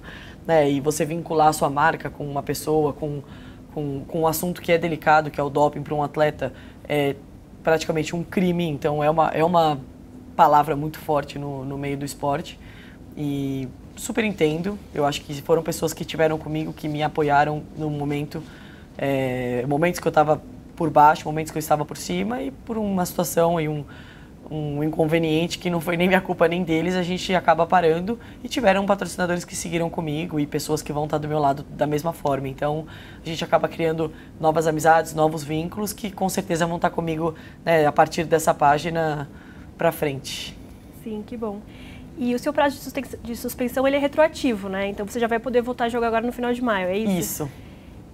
Né? 0.47 0.71
E 0.73 0.79
você 0.79 1.07
vincular 1.07 1.49
a 1.49 1.53
sua 1.55 1.71
marca 1.71 2.11
com 2.11 2.27
uma 2.31 2.43
pessoa, 2.43 2.93
com, 2.93 3.23
com, 3.73 4.05
com 4.07 4.21
um 4.21 4.27
assunto 4.27 4.61
que 4.61 4.71
é 4.71 4.77
delicado, 4.77 5.31
que 5.31 5.41
é 5.41 5.43
o 5.43 5.49
doping 5.49 5.83
para 5.83 5.95
um 5.95 6.03
atleta, 6.03 6.53
é, 6.87 7.17
praticamente 7.65 8.15
um 8.15 8.23
crime, 8.23 8.69
então 8.69 9.03
é 9.03 9.11
uma, 9.11 9.29
é 9.31 9.43
uma 9.43 9.81
palavra 10.37 10.77
muito 10.77 10.99
forte 10.99 11.39
no, 11.39 11.65
no 11.65 11.79
meio 11.79 11.97
do 11.97 12.05
esporte. 12.05 12.59
E 13.17 13.67
super 13.97 14.23
entendo, 14.23 14.79
eu 14.95 15.07
acho 15.07 15.23
que 15.23 15.41
foram 15.41 15.63
pessoas 15.63 15.93
que 15.93 16.03
estiveram 16.03 16.39
comigo, 16.39 16.73
que 16.73 16.87
me 16.87 17.03
apoiaram 17.03 17.63
no 17.77 17.89
momento, 17.89 18.43
é, 18.99 19.65
momentos 19.67 19.99
que 19.99 20.07
eu 20.07 20.11
estava 20.11 20.43
por 20.77 20.91
baixo, 20.91 21.27
momentos 21.27 21.51
que 21.51 21.59
eu 21.59 21.61
estava 21.61 21.85
por 21.85 21.97
cima 21.97 22.43
e 22.43 22.51
por 22.51 22.77
uma 22.77 23.07
situação 23.07 23.61
e 23.61 23.69
um, 23.69 23.85
um 24.51 24.83
inconveniente 24.83 25.59
que 25.59 25.71
não 25.71 25.81
foi 25.81 25.97
nem 25.97 26.07
minha 26.07 26.21
culpa 26.21 26.47
nem 26.47 26.63
deles, 26.63 26.95
a 26.95 27.03
gente 27.03 27.35
acaba 27.35 27.67
parando 27.67 28.19
e 28.43 28.49
tiveram 28.49 28.85
patrocinadores 28.87 29.45
que 29.45 29.57
seguiram 29.57 29.89
comigo 29.89 30.39
e 30.39 30.47
pessoas 30.47 30.83
que 30.83 30.93
vão 30.93 31.05
estar 31.05 31.19
do 31.19 31.29
meu 31.29 31.39
lado 31.39 31.65
da 31.71 31.87
mesma 31.87 32.13
forma. 32.13 32.49
Então 32.49 32.87
a 33.25 33.29
gente 33.29 33.43
acaba 33.43 33.69
criando 33.69 34.13
novas 34.41 34.67
amizades, 34.67 35.15
novos 35.15 35.43
vínculos 35.43 35.93
que 35.93 36.11
com 36.11 36.29
certeza 36.29 36.67
vão 36.67 36.77
estar 36.77 36.91
comigo 36.91 37.35
né, 37.65 37.87
a 37.87 37.93
partir 37.93 38.25
dessa 38.25 38.53
página 38.55 39.29
para 39.77 39.91
frente. 39.91 40.57
Sim, 41.03 41.23
que 41.27 41.37
bom. 41.37 41.61
E 42.17 42.35
o 42.35 42.39
seu 42.39 42.53
prazo 42.53 42.79
de 43.25 43.37
suspensão 43.37 43.87
ele 43.87 43.97
é 43.97 43.99
retroativo, 43.99 44.69
né? 44.69 44.89
Então 44.89 45.07
você 45.07 45.19
já 45.19 45.27
vai 45.27 45.41
poder 45.41 45.63
voltar 45.63 45.87
a 45.87 45.89
jogar 45.89 46.07
agora 46.07 46.25
no 46.25 46.33
final 46.33 46.53
de 46.53 46.63
maio, 46.63 46.89
é 46.89 46.97
isso? 46.97 47.19
Isso. 47.19 47.51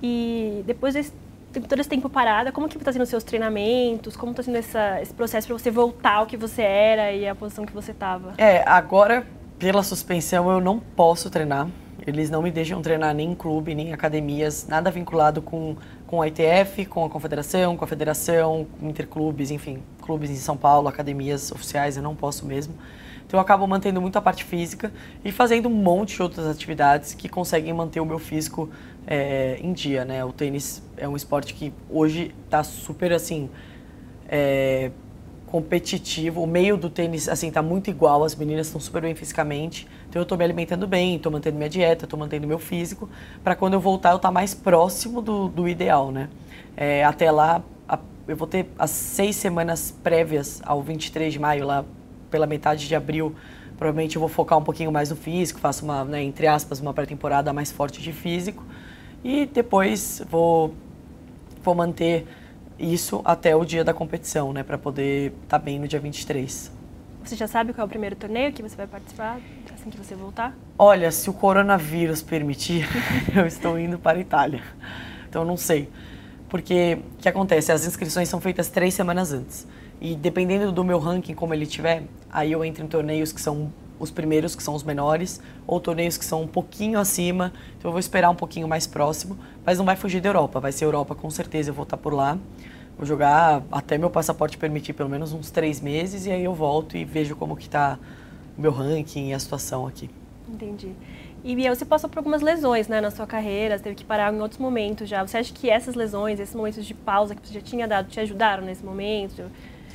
E 0.02 0.62
depois 0.66 0.94
desse 0.94 1.12
todo 1.52 1.80
esse 1.80 1.88
tempo 1.88 2.09
parada, 2.09 2.52
como 2.52 2.69
que 2.69 2.76
está 2.76 2.92
sendo 2.92 3.02
os 3.02 3.09
seus 3.09 3.25
treinamentos? 3.25 4.16
Como 4.16 4.30
está 4.33 4.42
sendo 4.42 4.57
essa, 4.57 5.00
esse 5.00 5.12
processo 5.12 5.49
para 5.49 5.59
você 5.59 5.71
voltar 5.71 6.14
ao 6.16 6.26
que 6.26 6.37
você 6.37 6.62
era 6.62 7.12
e 7.12 7.26
a 7.26 7.35
posição 7.35 7.66
que 7.66 7.73
você 7.73 7.90
estava? 7.90 8.35
É, 8.38 8.62
agora, 8.69 9.26
pela 9.59 9.83
suspensão, 9.83 10.50
eu 10.50 10.61
não 10.61 10.78
posso 10.78 11.28
treinar. 11.28 11.69
Eles 12.07 12.30
não 12.30 12.40
me 12.40 12.50
deixam 12.50 12.80
treinar 12.80 13.14
nem 13.14 13.33
em 13.33 13.35
clube, 13.35 13.75
nem 13.75 13.88
em 13.88 13.92
academias, 13.92 14.66
nada 14.66 14.90
vinculado 14.90 15.42
com, 15.42 15.76
com 16.07 16.23
a 16.23 16.28
ITF, 16.28 16.87
com 16.87 17.04
a 17.04 17.11
confederação, 17.11 17.76
com 17.76 17.85
a 17.85 17.88
federação, 17.88 18.66
interclubes, 18.80 19.50
enfim, 19.50 19.83
clubes 20.00 20.30
em 20.30 20.37
São 20.37 20.57
Paulo, 20.57 20.88
academias 20.88 21.52
oficiais, 21.52 21.97
eu 21.97 22.02
não 22.02 22.14
posso 22.14 22.47
mesmo. 22.47 22.75
Então 23.30 23.38
eu 23.38 23.42
acabo 23.42 23.64
mantendo 23.64 24.00
muito 24.00 24.16
a 24.16 24.21
parte 24.21 24.42
física 24.42 24.92
e 25.25 25.30
fazendo 25.30 25.69
um 25.69 25.73
monte 25.73 26.16
de 26.16 26.23
outras 26.23 26.49
atividades 26.49 27.14
que 27.14 27.28
conseguem 27.28 27.73
manter 27.73 28.00
o 28.00 28.04
meu 28.04 28.19
físico 28.19 28.69
é, 29.07 29.59
em 29.61 29.73
dia, 29.73 30.04
né? 30.04 30.25
O 30.25 30.33
tênis 30.33 30.83
é 30.97 31.09
um 31.09 31.16
esporte 31.16 31.54
que 31.54 31.73
hoje 31.88 32.35
está 32.45 32.62
super 32.62 33.12
assim 33.12 33.49
é, 34.28 34.90
competitivo. 35.47 36.42
O 36.42 36.47
meio 36.47 36.76
do 36.76 36.88
tênis 36.88 37.28
assim 37.28 37.49
está 37.49 37.62
muito 37.62 37.90
igual. 37.90 38.23
As 38.25 38.35
meninas 38.35 38.66
estão 38.66 38.80
super 38.80 39.02
bem 39.02 39.14
fisicamente. 39.14 39.87
Então 40.09 40.21
eu 40.21 40.25
estou 40.25 40.38
me 40.38 40.45
alimentando 40.45 40.87
bem, 40.87 41.16
estou 41.16 41.30
mantendo 41.30 41.57
minha 41.57 41.69
dieta, 41.69 42.04
estou 42.04 42.19
mantendo 42.19 42.47
meu 42.47 42.59
físico 42.59 43.09
para 43.42 43.54
quando 43.54 43.75
eu 43.75 43.80
voltar 43.80 44.11
eu 44.11 44.16
estar 44.16 44.28
tá 44.28 44.33
mais 44.33 44.54
próximo 44.54 45.21
do, 45.21 45.49
do 45.49 45.69
ideal, 45.69 46.11
né? 46.11 46.28
É, 46.76 47.04
até 47.04 47.30
lá 47.30 47.62
a, 47.88 47.99
eu 48.26 48.37
vou 48.37 48.47
ter 48.47 48.66
as 48.78 48.90
seis 48.90 49.37
semanas 49.37 49.95
prévias 50.02 50.62
ao 50.64 50.83
23 50.83 51.33
de 51.33 51.38
maio 51.38 51.66
lá 51.66 51.85
pela 52.30 52.47
metade 52.47 52.87
de 52.87 52.95
abril, 52.95 53.35
provavelmente 53.80 54.16
eu 54.16 54.20
vou 54.20 54.28
focar 54.28 54.58
um 54.58 54.62
pouquinho 54.62 54.92
mais 54.92 55.08
no 55.08 55.16
físico, 55.16 55.58
faço 55.58 55.87
uma, 55.87 56.04
né, 56.04 56.22
entre 56.22 56.46
aspas, 56.46 56.80
uma 56.80 56.92
pré-temporada 56.92 57.50
mais 57.50 57.72
forte 57.72 58.02
de 58.02 58.12
físico. 58.12 58.62
E 59.25 59.46
depois 59.46 60.22
vou, 60.30 60.75
vou 61.62 61.75
manter 61.75 62.26
isso 62.78 63.22
até 63.25 63.56
o 63.56 63.64
dia 63.64 63.82
da 63.82 63.94
competição, 63.94 64.52
né? 64.52 64.62
Para 64.62 64.76
poder 64.76 65.32
estar 65.44 65.58
tá 65.58 65.64
bem 65.64 65.78
no 65.78 65.88
dia 65.88 65.99
23. 65.99 66.70
Você 67.25 67.37
já 67.37 67.46
sabe 67.46 67.72
qual 67.72 67.84
é 67.84 67.87
o 67.87 67.88
primeiro 67.88 68.16
torneio 68.16 68.52
que 68.52 68.62
você 68.62 68.76
vai 68.76 68.87
participar 68.87 69.40
assim 69.75 69.88
que 69.88 69.96
você 69.96 70.14
voltar? 70.14 70.54
Olha, 70.78 71.10
se 71.10 71.30
o 71.30 71.32
coronavírus 71.32 72.22
permitir, 72.22 72.87
eu 73.34 73.46
estou 73.46 73.78
indo 73.78 73.99
para 73.99 74.18
a 74.18 74.20
Itália. 74.20 74.62
Então 75.28 75.42
não 75.42 75.56
sei. 75.56 75.88
Porque 76.50 76.99
o 77.14 77.22
que 77.22 77.28
acontece? 77.28 77.72
As 77.72 77.87
inscrições 77.87 78.28
são 78.28 78.40
feitas 78.40 78.68
três 78.68 78.92
semanas 78.92 79.32
antes. 79.32 79.66
E 80.00 80.14
dependendo 80.14 80.73
do 80.73 80.83
meu 80.83 80.99
ranking, 80.99 81.35
como 81.35 81.52
ele 81.52 81.66
tiver, 81.66 82.04
aí 82.33 82.52
eu 82.52 82.64
entro 82.64 82.83
em 82.83 82.88
torneios 82.88 83.33
que 83.33 83.40
são 83.40 83.71
os 83.99 84.11
primeiros, 84.11 84.57
que 84.57 84.62
são 84.62 84.75
os 84.75 84.83
menores, 84.83 85.42
ou 85.66 85.78
torneios 85.78 86.16
que 86.16 86.25
são 86.25 86.42
um 86.42 86.47
pouquinho 86.47 86.99
acima. 86.99 87.52
Então 87.78 87.90
eu 87.90 87.92
vou 87.92 88.00
esperar 88.00 88.30
um 88.30 88.35
pouquinho 88.35 88.66
mais 88.66 88.87
próximo. 88.87 89.37
Mas 89.64 89.76
não 89.76 89.85
vai 89.85 89.95
fugir 89.97 90.23
da 90.23 90.30
Europa. 90.30 90.59
Vai 90.59 90.73
ser 90.73 90.87
Europa 90.87 91.14
com 91.14 91.28
certeza, 91.28 91.71
eu 91.71 91.75
vou 91.75 91.83
estar 91.83 91.99
por 91.99 92.14
lá. 92.14 92.38
Vou 92.97 93.07
jogar 93.07 93.62
até 93.71 93.99
meu 93.99 94.11
passaporte 94.11 94.57
permitir 94.57 94.95
pelo 94.95 95.09
menos 95.09 95.33
uns 95.33 95.50
três 95.50 95.80
meses 95.80 96.26
e 96.26 96.30
aí 96.30 96.45
eu 96.45 96.54
volto 96.54 96.97
e 96.97 97.04
vejo 97.04 97.37
como 97.37 97.57
que 97.57 97.64
está 97.64 97.99
o 98.57 98.61
meu 98.61 98.73
ranking 98.73 99.28
e 99.28 99.35
a 99.35 99.38
situação 99.38 99.87
aqui. 99.87 100.09
Entendi. 100.49 100.92
E 101.42 101.54
Bia, 101.54 101.75
você 101.75 101.85
passou 101.85 102.11
por 102.11 102.19
algumas 102.19 102.42
lesões 102.42 102.88
né, 102.88 103.00
na 103.00 103.11
sua 103.11 103.26
carreira, 103.26 103.78
teve 103.78 103.95
que 103.95 104.04
parar 104.04 104.33
em 104.33 104.40
outros 104.40 104.61
momentos 104.61 105.09
já. 105.09 105.26
Você 105.26 105.38
acha 105.38 105.52
que 105.52 105.71
essas 105.71 105.95
lesões, 105.95 106.38
esses 106.38 106.54
momentos 106.54 106.85
de 106.85 106.92
pausa 106.92 107.35
que 107.35 107.47
você 107.47 107.54
já 107.54 107.61
tinha 107.61 107.88
dado, 107.88 108.09
te 108.09 108.21
ajudaram 108.21 108.64
nesse 108.64 108.85
momento? 108.85 109.45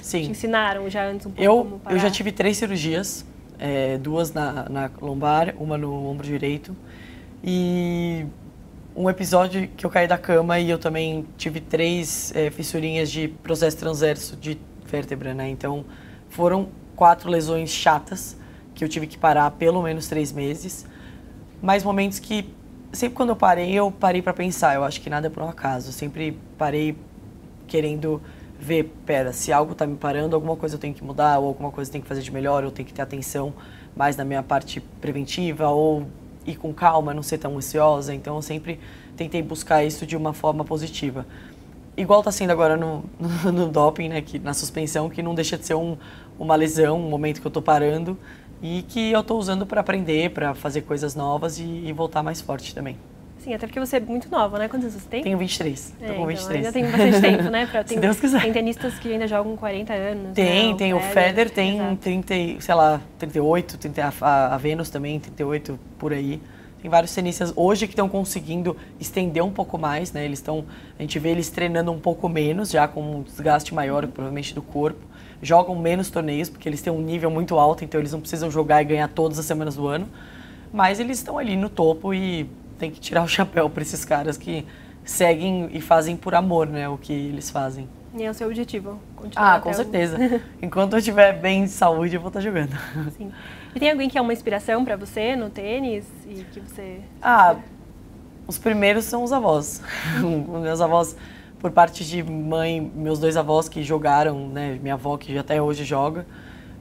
Sim. 0.06 0.24
Te 0.24 0.32
ensinaram 0.32 0.90
já 0.90 1.06
antes 1.06 1.26
um 1.26 1.32
pouco 1.32 1.44
eu? 1.44 1.82
Eu 1.90 2.00
já 2.00 2.12
tive 2.12 2.32
três 2.32 2.58
cirurgias, 2.58 3.26
é, 3.58 3.98
duas 3.98 4.34
na, 4.34 4.70
na 4.70 4.92
lombar, 5.02 5.56
uma 5.58 5.78
no 5.78 6.06
ombro 6.08 6.26
direito. 6.26 6.76
E 7.44 8.26
um 8.96 9.10
episódio 9.10 9.68
que 9.76 9.86
eu 9.86 9.90
caí 9.90 10.08
da 10.08 10.18
cama 10.18 10.60
e 10.60 10.70
eu 10.70 10.78
também 10.78 11.26
tive 11.38 11.60
três 11.60 12.32
é, 12.36 12.50
fissurinhas 12.50 13.12
de 13.12 13.28
processo 13.28 13.78
transverso 13.78 14.36
de 14.36 14.58
vértebra, 14.86 15.34
né? 15.34 15.50
Então 15.50 15.84
foram 16.30 16.70
quatro 16.96 17.30
lesões 17.30 17.70
chatas 17.70 18.38
que 18.74 18.84
eu 18.84 18.90
tive 18.90 19.08
que 19.08 19.18
parar 19.18 19.52
pelo 19.52 19.82
menos 19.82 20.08
três 20.08 20.32
meses 20.32 20.86
mas 21.62 21.84
momentos 21.84 22.20
que 22.20 22.48
sempre 22.92 23.16
quando 23.16 23.30
eu 23.30 23.36
parei, 23.36 23.74
eu 23.74 23.92
parei 23.92 24.22
para 24.22 24.34
pensar. 24.34 24.76
Eu 24.76 24.84
acho 24.84 25.02
que 25.02 25.10
nada 25.10 25.28
é 25.28 25.30
por 25.30 25.42
um 25.42 25.50
acaso. 25.50 25.90
Eu 25.90 25.94
sempre 25.94 26.38
parei 26.58 26.96
querendo 27.68 28.22
ver, 28.60 28.92
pera, 29.06 29.34
se 29.34 29.52
algo 29.52 29.74
está 29.74 29.86
me 29.86 29.96
parando, 29.96 30.36
alguma 30.36 30.56
coisa 30.56 30.76
eu 30.76 30.80
tenho 30.80 30.94
que 30.94 31.04
mudar, 31.04 31.40
ou 31.40 31.48
alguma 31.48 31.72
coisa 31.72 31.90
eu 31.90 31.92
tenho 31.94 32.02
que 32.04 32.08
fazer 32.08 32.22
de 32.22 32.32
melhor, 32.32 32.64
eu 32.64 32.72
tenho 32.72 32.88
que 32.88 32.94
ter 32.94 33.02
atenção 33.02 33.54
mais 33.96 34.16
na 34.18 34.26
minha 34.26 34.44
parte 34.44 34.82
preventiva, 35.02 35.70
ou 35.70 36.08
ir 36.46 36.56
com 36.56 36.74
calma, 36.74 37.14
não 37.14 37.24
ser 37.24 37.38
tão 37.38 37.58
ansiosa. 37.58 38.14
Então 38.14 38.36
eu 38.36 38.42
sempre 38.42 38.80
tentei 39.16 39.42
buscar 39.42 39.84
isso 39.84 40.06
de 40.06 40.16
uma 40.16 40.34
forma 40.34 40.64
positiva. 40.64 41.26
Igual 41.98 42.20
está 42.20 42.32
sendo 42.32 42.52
agora 42.52 42.76
no, 42.76 43.04
no, 43.20 43.52
no, 43.52 43.68
doping, 43.70 44.10
né, 44.10 44.22
que, 44.22 44.38
na 44.38 44.54
suspensão, 44.54 45.10
que 45.10 45.24
não 45.24 45.34
deixa 45.34 45.58
de 45.58 45.66
ser 45.66 45.76
um, 45.76 45.98
uma 46.38 46.56
lesão, 46.56 47.00
um 47.00 47.10
momento 47.10 47.40
que 47.40 47.48
eu 47.48 47.50
estou 47.50 47.64
parando, 47.64 48.18
e 48.62 48.84
que 48.84 49.12
eu 49.12 49.22
estou 49.22 49.40
usando 49.40 49.66
para 49.66 49.82
aprender, 49.82 50.32
para 50.32 50.54
fazer 50.54 50.82
coisas 50.82 51.16
novas 51.16 51.60
e, 51.60 51.64
e, 51.64 51.94
voltar 51.94 52.24
mais 52.24 52.42
forte 52.42 52.74
também. 52.74 52.98
Sim, 53.46 53.54
até 53.54 53.68
porque 53.68 53.80
você 53.80 53.98
é 53.98 54.00
muito 54.00 54.28
nova, 54.32 54.58
né? 54.58 54.68
Quantos 54.68 54.92
você 54.92 55.08
tem? 55.08 55.22
Tenho 55.22 55.38
23. 55.38 55.94
É, 56.02 56.08
tô 56.08 56.14
com 56.16 56.25
23. 56.25 56.40
Então 56.42 56.56
ainda 56.56 56.72
tem 56.72 56.84
bastante 56.84 57.22
tempo, 57.22 57.44
né? 57.52 57.68
Pra, 57.68 57.84
tem, 57.86 57.98
Se 57.98 58.02
Deus 58.02 58.20
quiser. 58.20 58.42
Tem 58.42 58.52
tenistas 58.52 58.98
que 58.98 59.14
ainda 59.14 59.28
jogam 59.28 59.56
40 59.56 59.94
anos. 59.94 60.34
Tem, 60.34 60.72
né? 60.72 60.78
tem. 60.80 60.93
O 60.96 61.00
Federer 61.00 61.52
tem 61.52 61.76
Exato. 61.76 61.96
30, 61.98 62.34
sei 62.60 62.74
lá, 62.74 63.00
38, 63.19 63.78
30, 63.78 64.13
a, 64.19 64.56
a 64.56 64.58
Venus 64.58 64.89
também, 64.89 65.19
38 65.19 65.80
por 66.00 66.12
aí. 66.12 66.41
Tem 66.82 66.89
vários 66.89 67.13
tenistas 67.13 67.54
hoje 67.56 67.86
que 67.86 67.93
estão 67.93 68.10
conseguindo 68.10 68.76
estender 69.00 69.43
um 69.43 69.52
pouco 69.52 69.78
mais, 69.78 70.12
né? 70.12 70.26
Eles 70.26 70.39
estão, 70.39 70.65
a 70.98 71.04
gente 71.04 71.19
vê 71.19 71.30
eles 71.30 71.48
treinando 71.52 71.91
um 71.91 72.00
pouco 72.00 72.28
menos, 72.28 72.72
já 72.72 72.88
com 72.88 73.17
um 73.17 73.22
desgaste 73.22 73.76
maior, 73.76 74.08
provavelmente, 74.08 74.56
do 74.56 74.62
corpo 74.63 75.06
jogam 75.39 75.76
menos 75.76 76.10
torneios, 76.10 76.50
porque 76.50 76.67
eles 76.67 76.82
têm 76.82 76.91
um 76.91 77.02
nível 77.02 77.30
muito 77.30 77.60
alto, 77.60 77.84
então 77.84 78.00
eles 78.00 78.12
não 78.12 78.22
precisam 78.22 78.50
jogar 78.50 78.82
e 78.82 78.86
ganhar 78.86 79.08
todas 79.10 79.38
as 79.38 79.46
semanas 79.46 79.76
do 79.76 79.86
ano. 79.86 80.08
Mas 80.74 81.00
eles 81.00 81.19
estão 81.19 81.38
ali 81.38 81.56
no 81.56 81.69
topo 81.69 82.13
e 82.13 82.50
tem 82.78 82.92
que 82.92 83.00
tirar 83.00 83.24
o 83.24 83.28
chapéu 83.28 83.70
para 83.70 83.82
esses 83.82 84.04
caras 84.06 84.38
que 84.38 84.66
seguem 85.04 85.70
e 85.72 85.82
fazem 85.82 86.18
por 86.18 86.36
amor, 86.36 86.68
né, 86.68 86.90
o 86.90 86.98
que 86.98 87.14
eles 87.14 87.50
fazem. 87.50 87.88
E 88.18 88.24
é 88.24 88.30
o 88.30 88.34
seu 88.34 88.48
objetivo? 88.48 89.00
Continuar 89.16 89.56
ah, 89.56 89.60
com 89.60 89.74
certeza. 89.74 90.18
Enquanto 90.62 90.94
eu 90.94 91.00
estiver 91.00 91.34
bem 91.34 91.66
de 91.66 91.72
saúde, 91.72 92.16
eu 92.16 92.22
vou 92.22 92.30
estar 92.30 92.40
jogando. 92.40 92.72
Sim. 93.18 93.32
E 93.76 93.80
tem 93.80 93.92
alguém 93.92 94.10
que 94.10 94.18
é 94.18 94.22
uma 94.22 94.32
inspiração 94.32 94.86
para 94.86 94.96
você 94.96 95.36
no 95.36 95.50
tênis 95.50 96.06
e 96.26 96.46
que 96.46 96.62
você... 96.62 97.02
Ah, 97.22 97.58
os 98.48 98.58
primeiros 98.58 99.04
são 99.04 99.24
os 99.24 99.34
avós. 99.34 99.82
Meus 100.62 100.80
avós 100.80 101.16
por 101.60 101.72
parte 101.72 102.06
de 102.06 102.22
mãe, 102.22 102.80
meus 102.96 103.18
dois 103.18 103.36
avós 103.36 103.68
que 103.68 103.82
jogaram, 103.82 104.50
né? 104.50 104.78
Minha 104.82 104.94
avó 104.94 105.18
que 105.18 105.36
até 105.36 105.60
hoje 105.60 105.84
joga. 105.84 106.26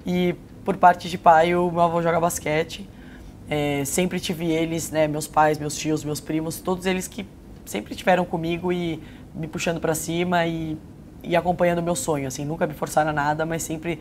E 0.04 0.34
por 0.62 0.76
parte 0.76 1.08
de 1.08 1.16
pai, 1.16 1.54
o 1.54 1.70
meu 1.70 1.80
avô 1.80 2.02
joga 2.02 2.20
basquete. 2.20 2.86
É, 3.48 3.84
sempre 3.84 4.18
tive 4.18 4.46
eles, 4.46 4.90
né? 4.90 5.06
Meus 5.06 5.26
pais, 5.26 5.58
meus 5.58 5.76
tios, 5.76 6.02
meus 6.04 6.20
primos, 6.20 6.60
todos 6.60 6.86
eles 6.86 7.06
que 7.06 7.26
sempre 7.64 7.92
estiveram 7.92 8.24
comigo 8.24 8.72
e 8.72 9.02
me 9.34 9.46
puxando 9.46 9.80
para 9.80 9.94
cima 9.94 10.46
e, 10.46 10.78
e 11.22 11.36
acompanhando 11.36 11.78
o 11.78 11.82
meu 11.82 11.94
sonho, 11.94 12.26
assim. 12.26 12.44
Nunca 12.44 12.66
me 12.66 12.74
forçaram 12.74 13.10
a 13.10 13.12
nada, 13.12 13.44
mas 13.44 13.62
sempre 13.62 14.00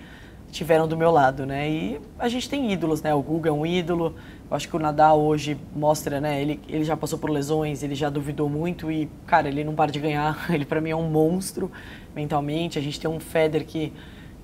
tiveram 0.53 0.87
do 0.87 0.95
meu 0.95 1.09
lado, 1.09 1.45
né? 1.45 1.69
E 1.69 2.01
a 2.17 2.29
gente 2.29 2.47
tem 2.47 2.71
ídolos, 2.71 3.01
né? 3.01 3.13
O 3.13 3.21
Guga 3.21 3.49
é 3.49 3.51
um 3.51 3.65
ídolo. 3.65 4.15
Eu 4.49 4.55
acho 4.55 4.69
que 4.69 4.75
o 4.75 4.79
Nadal 4.79 5.19
hoje 5.19 5.57
mostra, 5.75 6.21
né? 6.21 6.39
Ele, 6.39 6.59
ele 6.69 6.83
já 6.83 6.95
passou 6.95 7.17
por 7.17 7.29
lesões, 7.29 7.81
ele 7.81 7.95
já 7.95 8.09
duvidou 8.09 8.47
muito 8.47 8.91
e, 8.91 9.09
cara, 9.25 9.47
ele 9.47 9.63
não 9.63 9.73
para 9.73 9.91
de 9.91 9.99
ganhar. 9.99 10.45
Ele 10.53 10.63
para 10.63 10.79
mim 10.79 10.91
é 10.91 10.95
um 10.95 11.09
monstro 11.09 11.71
mentalmente. 12.15 12.77
A 12.77 12.81
gente 12.81 12.99
tem 12.99 13.09
um 13.09 13.19
Federer 13.19 13.65
que 13.65 13.91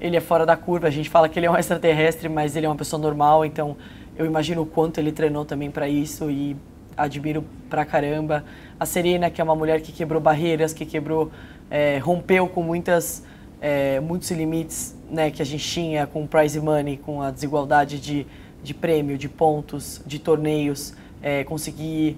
ele 0.02 0.18
é 0.18 0.22
fora 0.22 0.46
da 0.46 0.58
curva. 0.58 0.88
A 0.88 0.92
gente 0.92 1.10
fala 1.10 1.30
que 1.30 1.38
ele 1.38 1.46
é 1.46 1.52
um 1.52 1.58
extraterrestre, 1.58 2.28
mas 2.28 2.56
ele 2.56 2.66
é 2.66 2.70
uma 2.70 2.76
pessoa 2.76 3.00
normal. 3.00 3.46
Então, 3.46 3.78
eu 4.20 4.26
imagino 4.26 4.64
o 4.64 4.66
quanto 4.66 5.00
ele 5.00 5.14
treinou 5.14 5.46
também 5.46 5.72
para 5.72 5.88
isso 5.88 6.30
e 6.30 6.56
admiro 6.98 7.46
pra 7.70 7.86
caramba. 7.86 8.44
A 8.78 8.86
Serena, 8.86 9.30
que 9.30 9.40
é 9.40 9.44
uma 9.44 9.56
mulher 9.56 9.80
que 9.80 9.94
quebrou 9.94 10.20
barreiras, 10.22 10.74
que 10.74 10.86
quebrou, 10.86 11.32
é, 11.72 11.98
rompeu 12.00 12.46
com 12.46 12.62
muitas 12.62 13.24
é, 13.62 14.00
muitos 14.02 14.30
limites 14.32 14.96
né, 15.10 15.32
que 15.32 15.42
a 15.42 15.46
gente 15.46 15.66
tinha 15.66 16.06
com 16.06 16.24
o 16.24 16.28
prize 16.28 16.60
money, 16.60 16.98
com 16.98 17.22
a 17.22 17.32
desigualdade 17.32 18.00
de, 18.00 18.28
de 18.62 18.74
prêmio, 18.74 19.18
de 19.18 19.30
pontos, 19.30 20.02
de 20.06 20.20
torneios, 20.20 20.94
é, 21.22 21.46
conseguir 21.46 22.18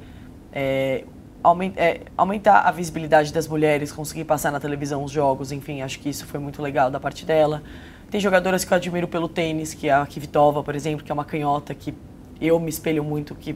é, 0.52 1.04
é, 1.76 2.02
aumentar 2.18 2.62
a 2.62 2.72
visibilidade 2.72 3.32
das 3.32 3.48
mulheres, 3.48 3.92
conseguir 3.92 4.26
passar 4.26 4.52
na 4.52 4.60
televisão 4.60 5.04
os 5.04 5.12
jogos, 5.12 5.52
enfim, 5.52 5.82
acho 5.82 6.00
que 6.00 6.10
isso 6.10 6.26
foi 6.26 6.40
muito 6.40 6.62
legal 6.62 6.90
da 6.90 7.00
parte 7.00 7.26
dela. 7.26 7.62
Tem 8.12 8.20
jogadoras 8.20 8.64
que 8.64 8.72
eu 8.72 8.76
admiro 8.76 9.08
pelo 9.08 9.28
tênis, 9.28 9.74
que 9.74 9.88
é 9.88 9.94
a 9.94 10.06
Kvitova, 10.06 10.62
por 10.62 10.76
exemplo, 10.76 11.04
que 11.04 11.12
é 11.12 11.14
uma 11.14 11.26
canhota 11.26 11.74
que 11.74 11.96
eu 12.40 12.60
me 12.60 12.70
espelho 12.70 13.04
muito, 13.04 13.34
que 13.34 13.56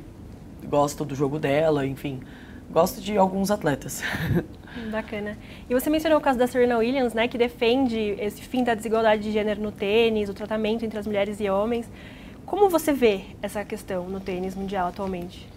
gosto 0.68 1.06
do 1.06 1.14
jogo 1.14 1.38
dela, 1.38 1.86
enfim 1.86 2.22
gosto 2.70 3.02
de 3.02 3.18
alguns 3.18 3.52
atletas. 3.52 4.02
Bacana. 4.92 5.38
E 5.70 5.74
você 5.74 5.90
mencionou 5.90 6.20
o 6.20 6.22
caso 6.22 6.38
da 6.38 6.48
Serena 6.48 6.78
Williams, 6.78 7.14
né, 7.14 7.28
que 7.28 7.38
defende 7.38 8.16
esse 8.20 8.42
fim 8.42 8.64
da 8.64 8.74
desigualdade 8.74 9.24
de 9.24 9.32
gênero 9.32 9.62
no 9.62 9.72
tênis, 9.72 10.30
o 10.30 10.34
tratamento 10.34 10.84
entre 10.84 11.00
as 11.00 11.08
mulheres 11.08 11.40
e 11.40 11.50
homens. 11.50 11.90
Como 12.46 12.70
você 12.70 12.92
vê 12.92 13.22
essa 13.42 13.64
questão 13.64 14.08
no 14.10 14.20
tênis 14.20 14.56
mundial 14.56 14.88
atualmente? 14.88 15.48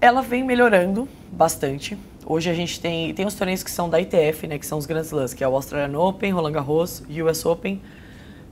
Ela 0.00 0.20
vem 0.20 0.44
melhorando 0.44 1.08
bastante. 1.32 1.96
Hoje 2.24 2.50
a 2.50 2.54
gente 2.54 2.78
tem, 2.78 3.14
tem 3.14 3.26
os 3.26 3.34
torneios 3.34 3.62
que 3.62 3.70
são 3.70 3.88
da 3.88 4.00
ITF, 4.00 4.46
né, 4.46 4.58
que 4.58 4.66
são 4.66 4.78
os 4.78 4.86
grandes 4.86 5.08
Slams, 5.08 5.34
que 5.34 5.42
é 5.42 5.48
o 5.48 5.54
Australian 5.54 5.98
Open, 5.98 6.30
Roland 6.32 6.52
Garros, 6.52 7.02
US 7.08 7.46
Open 7.46 7.80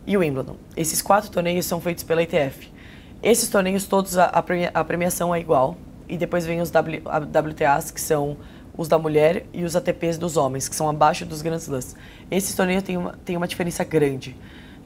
e 0.07 0.16
Wimbledon. 0.16 0.57
Esses 0.77 1.03
quatro 1.03 1.31
torneios 1.31 1.66
são 1.66 1.81
feitos 1.81 2.05
pela 2.05 2.23
ITF. 2.23 2.71
Esses 3.23 3.49
torneios 3.49 3.87
todos, 3.87 4.16
a, 4.16 4.27
a 4.27 4.85
premiação 4.85 5.35
é 5.35 5.40
igual, 5.40 5.77
e 6.09 6.16
depois 6.16 6.47
vem 6.47 6.61
os 6.61 6.71
w, 6.71 7.03
WTAs, 7.05 7.90
que 7.90 8.01
são 8.01 8.37
os 8.77 8.88
da 8.88 8.99
mulher, 8.99 9.47
e 9.53 9.64
os 9.64 9.75
ATPs 9.75 10.19
dos 10.19 10.37
homens, 10.37 10.69
que 10.69 10.77
são 10.77 10.88
abaixo 10.88 11.25
dos 11.25 11.42
Grand 11.42 11.57
Slams. 11.57 11.97
Esses 12.31 12.55
torneios 12.55 12.83
têm 12.83 12.97
uma, 12.97 13.19
têm 13.25 13.37
uma 13.37 13.49
diferença 13.49 13.83
grande 13.83 14.37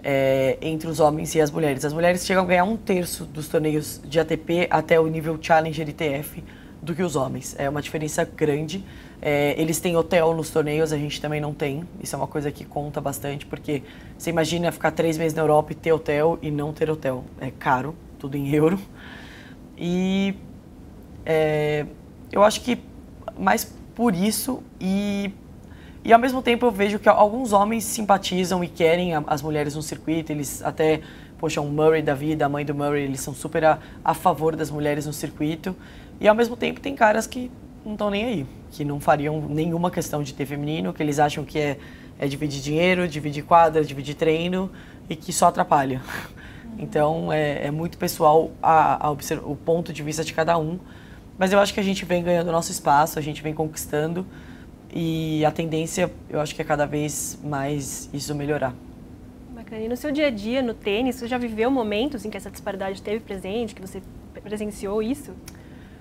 é, 0.02 0.56
entre 0.62 0.88
os 0.88 1.00
homens 1.00 1.34
e 1.34 1.40
as 1.40 1.50
mulheres. 1.50 1.84
As 1.84 1.92
mulheres 1.92 2.24
chegam 2.24 2.44
a 2.44 2.46
ganhar 2.46 2.64
um 2.64 2.76
terço 2.76 3.24
dos 3.24 3.48
torneios 3.48 4.00
de 4.04 4.18
ATP 4.18 4.68
até 4.70 4.98
o 4.98 5.06
nível 5.06 5.38
Challenger 5.40 5.88
ITF 5.88 6.42
do 6.82 6.94
que 6.94 7.02
os 7.02 7.16
homens. 7.16 7.54
É 7.58 7.68
uma 7.68 7.82
diferença 7.82 8.24
grande. 8.24 8.84
É, 9.20 9.54
eles 9.60 9.80
têm 9.80 9.96
hotel 9.96 10.34
nos 10.34 10.50
torneios, 10.50 10.92
a 10.92 10.96
gente 10.96 11.20
também 11.20 11.40
não 11.40 11.52
tem. 11.52 11.84
Isso 12.02 12.14
é 12.14 12.18
uma 12.18 12.26
coisa 12.26 12.50
que 12.50 12.64
conta 12.64 13.00
bastante, 13.00 13.44
porque 13.46 13.82
você 14.16 14.30
imagina 14.30 14.72
ficar 14.72 14.90
três 14.92 15.18
meses 15.18 15.34
na 15.34 15.42
Europa 15.42 15.72
e 15.72 15.74
ter 15.74 15.92
hotel 15.92 16.38
e 16.40 16.50
não 16.50 16.72
ter 16.72 16.90
hotel. 16.90 17.24
É 17.40 17.50
caro, 17.50 17.94
tudo 18.18 18.36
em 18.36 18.54
euro. 18.54 18.78
E 19.76 20.34
é, 21.24 21.86
eu 22.32 22.42
acho 22.42 22.62
que 22.62 22.78
mais 23.38 23.64
por 23.94 24.14
isso 24.14 24.62
e 24.80 25.32
e 26.02 26.14
ao 26.14 26.18
mesmo 26.18 26.40
tempo 26.40 26.64
eu 26.64 26.70
vejo 26.70 26.98
que 26.98 27.08
alguns 27.08 27.52
homens 27.52 27.84
simpatizam 27.84 28.64
e 28.64 28.68
querem 28.68 29.12
as 29.26 29.42
mulheres 29.42 29.74
no 29.74 29.82
circuito, 29.82 30.32
eles 30.32 30.62
até, 30.64 31.02
poxa, 31.38 31.60
o 31.60 31.66
Murray 31.66 32.00
da 32.00 32.14
vida, 32.14 32.46
a 32.46 32.48
mãe 32.48 32.64
do 32.64 32.74
Murray, 32.74 33.02
eles 33.02 33.20
são 33.20 33.34
super 33.34 33.64
a, 33.66 33.78
a 34.02 34.14
favor 34.14 34.56
das 34.56 34.70
mulheres 34.70 35.04
no 35.04 35.12
circuito. 35.12 35.76
E 36.20 36.28
ao 36.28 36.34
mesmo 36.34 36.56
tempo 36.56 36.80
tem 36.80 36.94
caras 36.94 37.26
que 37.26 37.50
não 37.84 37.92
estão 37.92 38.10
nem 38.10 38.24
aí, 38.24 38.46
que 38.70 38.84
não 38.84 39.00
fariam 39.00 39.40
nenhuma 39.48 39.90
questão 39.90 40.22
de 40.22 40.34
ter 40.34 40.44
feminino, 40.44 40.92
que 40.92 41.02
eles 41.02 41.18
acham 41.18 41.44
que 41.44 41.58
é, 41.58 41.78
é 42.18 42.26
dividir 42.28 42.60
dinheiro, 42.60 43.08
dividir 43.08 43.42
quadra, 43.42 43.82
dividir 43.82 44.14
treino 44.14 44.70
e 45.08 45.16
que 45.16 45.32
só 45.32 45.46
atrapalha. 45.46 46.02
Então 46.78 47.32
é, 47.32 47.66
é 47.66 47.70
muito 47.70 47.98
pessoal 47.98 48.50
a, 48.62 49.08
a 49.08 49.10
o 49.10 49.56
ponto 49.56 49.92
de 49.92 50.02
vista 50.02 50.22
de 50.22 50.32
cada 50.32 50.56
um. 50.58 50.78
Mas 51.38 51.52
eu 51.52 51.58
acho 51.58 51.72
que 51.72 51.80
a 51.80 51.82
gente 51.82 52.04
vem 52.04 52.22
ganhando 52.22 52.52
nosso 52.52 52.70
espaço, 52.70 53.18
a 53.18 53.22
gente 53.22 53.42
vem 53.42 53.54
conquistando 53.54 54.26
e 54.92 55.44
a 55.44 55.50
tendência, 55.50 56.10
eu 56.28 56.40
acho 56.40 56.54
que 56.54 56.62
é 56.62 56.64
cada 56.64 56.84
vez 56.84 57.38
mais 57.42 58.10
isso 58.12 58.34
melhorar. 58.34 58.74
Bacana. 59.54 59.82
E 59.82 59.88
no 59.88 59.96
seu 59.96 60.10
dia 60.10 60.26
a 60.26 60.30
dia, 60.30 60.62
no 60.62 60.74
tênis, 60.74 61.16
você 61.16 61.28
já 61.28 61.38
viveu 61.38 61.70
momentos 61.70 62.24
em 62.24 62.30
que 62.30 62.36
essa 62.36 62.50
disparidade 62.50 62.96
esteve 62.96 63.20
presente, 63.20 63.74
que 63.74 63.80
você 63.80 64.02
presenciou 64.42 65.02
isso? 65.02 65.32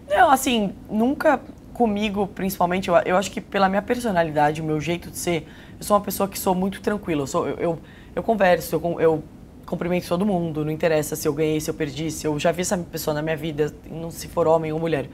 Não, 0.09 0.31
assim, 0.31 0.73
nunca 0.89 1.39
comigo, 1.73 2.27
principalmente, 2.27 2.89
eu, 2.89 2.95
eu 3.05 3.15
acho 3.15 3.31
que 3.31 3.39
pela 3.39 3.69
minha 3.69 3.81
personalidade, 3.81 4.61
o 4.61 4.65
meu 4.65 4.81
jeito 4.81 5.11
de 5.11 5.17
ser, 5.17 5.47
eu 5.77 5.83
sou 5.85 5.95
uma 5.95 6.03
pessoa 6.03 6.27
que 6.27 6.37
sou 6.37 6.55
muito 6.55 6.81
tranquila. 6.81 7.21
Eu, 7.21 7.27
sou, 7.27 7.47
eu, 7.47 7.57
eu, 7.57 7.79
eu 8.15 8.23
converso, 8.23 8.75
eu, 8.75 8.99
eu 8.99 9.23
cumprimento 9.65 10.07
todo 10.07 10.25
mundo, 10.25 10.65
não 10.65 10.71
interessa 10.71 11.15
se 11.15 11.27
eu 11.27 11.33
ganhei, 11.33 11.61
se 11.61 11.69
eu 11.69 11.73
perdi, 11.73 12.09
se 12.09 12.25
eu 12.25 12.37
já 12.39 12.51
vi 12.51 12.61
essa 12.61 12.77
pessoa 12.77 13.13
na 13.13 13.21
minha 13.21 13.37
vida, 13.37 13.73
não 13.89 14.09
se 14.09 14.27
for 14.27 14.47
homem 14.47 14.73
ou 14.73 14.79
mulher. 14.79 15.07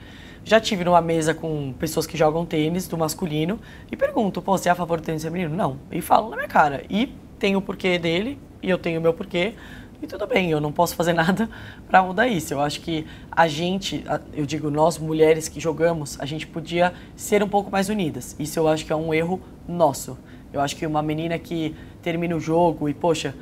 Já 0.46 0.60
tive 0.60 0.84
numa 0.84 1.02
mesa 1.02 1.34
com 1.34 1.74
pessoas 1.74 2.08
que 2.08 2.18
jogam 2.18 2.46
tênis 2.46 2.88
do 2.88 2.98
masculino 2.98 3.60
e 3.92 3.98
pergunto, 3.98 4.42
pô, 4.42 4.58
você 4.58 4.70
é 4.70 4.72
a 4.72 4.76
favor 4.76 5.02
do 5.02 5.04
tênis 5.04 5.24
feminino? 5.24 5.56
Não. 5.56 5.78
E 5.92 6.02
falam 6.02 6.30
na 6.30 6.36
minha 6.38 6.48
cara. 6.48 6.84
E 6.90 7.14
tem 7.38 7.56
o 7.56 7.62
porquê 7.62 7.98
dele 7.98 8.40
e 8.62 8.70
eu 8.70 8.78
tenho 8.78 9.00
o 9.00 9.04
meu 9.04 9.14
porquê. 9.14 9.56
E 10.02 10.08
tudo 10.08 10.28
bem, 10.28 10.52
eu 10.52 10.60
não 10.60 10.72
posso 10.72 10.96
fazer 10.96 11.14
nada 11.14 11.50
para 11.88 12.04
mudar 12.04 12.28
isso. 12.28 12.54
Eu 12.54 12.62
acho 12.62 12.82
que 12.82 13.06
a 13.32 13.48
gente, 13.48 14.04
eu 14.34 14.46
digo 14.46 14.70
nós 14.70 14.98
mulheres 14.98 15.48
que 15.48 15.60
jogamos, 15.60 16.20
a 16.20 16.26
gente 16.26 16.46
podia 16.46 16.94
ser 17.16 17.42
um 17.44 17.48
pouco 17.48 17.72
mais 17.72 17.90
unidas. 17.90 18.36
Isso 18.40 18.60
eu 18.60 18.68
acho 18.68 18.86
que 18.86 18.92
é 18.92 18.96
um 18.96 19.14
erro 19.14 19.42
nosso. 19.68 20.18
Eu 20.52 20.62
acho 20.62 20.76
que 20.76 20.86
uma 20.86 21.02
menina 21.02 21.38
que 21.38 21.76
termina 22.02 22.36
o 22.36 22.40
jogo 22.40 22.88
e, 22.88 22.94
poxa, 22.94 23.36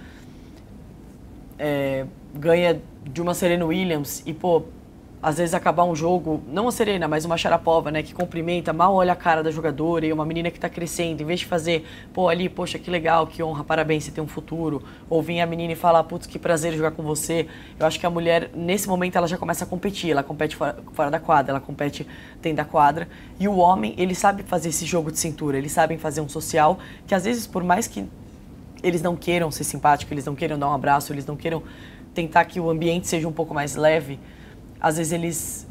é, 1.59 2.05
ganha 2.33 2.81
de 3.03 3.21
uma 3.21 3.33
Serena 3.33 3.65
Williams 3.65 4.23
e, 4.25 4.33
pô, 4.33 4.63
às 5.23 5.37
vezes 5.37 5.55
acabar 5.55 5.85
um 5.85 5.95
jogo, 5.95 6.43
não 6.49 6.67
a 6.67 6.71
Serena, 6.71 7.07
mas 7.07 7.23
uma 7.23 7.37
Sharapova, 7.37 7.89
né, 7.89 8.03
que 8.03 8.13
cumprimenta, 8.13 8.73
mal 8.73 8.93
olha 8.93 9.13
a 9.13 9.15
cara 9.15 9.41
da 9.41 9.49
jogadora 9.49 10.05
e 10.05 10.11
uma 10.11 10.25
menina 10.25 10.51
que 10.51 10.57
está 10.57 10.67
crescendo, 10.67 11.23
em 11.23 11.25
vez 11.25 11.39
de 11.39 11.45
fazer, 11.45 11.87
pô, 12.13 12.27
ali, 12.27 12.49
poxa, 12.49 12.77
que 12.77 12.91
legal, 12.91 13.25
que 13.25 13.41
honra, 13.41 13.63
parabéns, 13.63 14.03
você 14.03 14.11
tem 14.11 14.21
um 14.21 14.27
futuro, 14.27 14.83
ou 15.09 15.21
vir 15.21 15.39
a 15.39 15.45
menina 15.45 15.71
e 15.71 15.75
falar, 15.77 16.03
putz, 16.03 16.27
que 16.27 16.37
prazer 16.37 16.73
jogar 16.73 16.91
com 16.91 17.03
você. 17.03 17.47
Eu 17.79 17.87
acho 17.87 17.97
que 17.97 18.05
a 18.05 18.09
mulher, 18.09 18.49
nesse 18.53 18.85
momento, 18.85 19.15
ela 19.15 19.25
já 19.25 19.37
começa 19.37 19.63
a 19.63 19.67
competir, 19.67 20.11
ela 20.11 20.23
compete 20.23 20.57
fora, 20.57 20.75
fora 20.91 21.09
da 21.09 21.21
quadra, 21.21 21.53
ela 21.53 21.61
compete 21.61 22.05
dentro 22.41 22.57
da 22.57 22.65
quadra, 22.65 23.07
e 23.39 23.47
o 23.47 23.55
homem, 23.55 23.95
ele 23.97 24.13
sabe 24.13 24.43
fazer 24.43 24.69
esse 24.69 24.85
jogo 24.85 25.09
de 25.09 25.19
cintura, 25.19 25.57
eles 25.57 25.71
sabem 25.71 25.97
fazer 25.97 26.19
um 26.19 26.27
social, 26.27 26.77
que 27.07 27.15
às 27.15 27.23
vezes, 27.23 27.47
por 27.47 27.63
mais 27.63 27.87
que 27.87 28.05
eles 28.83 29.01
não 29.01 29.15
queiram 29.15 29.49
ser 29.49 29.63
simpáticos, 29.63 30.11
eles 30.11 30.25
não 30.25 30.35
queiram 30.35 30.59
dar 30.59 30.67
um 30.67 30.73
abraço, 30.73 31.13
eles 31.13 31.25
não 31.25 31.37
queiram 31.37 31.63
tentar 32.13 32.43
que 32.43 32.59
o 32.59 32.69
ambiente 32.69 33.07
seja 33.07 33.25
um 33.25 33.31
pouco 33.31 33.53
mais 33.53 33.77
leve, 33.77 34.19
às 34.83 34.97
vezes 34.97 35.13
eles 35.13 35.67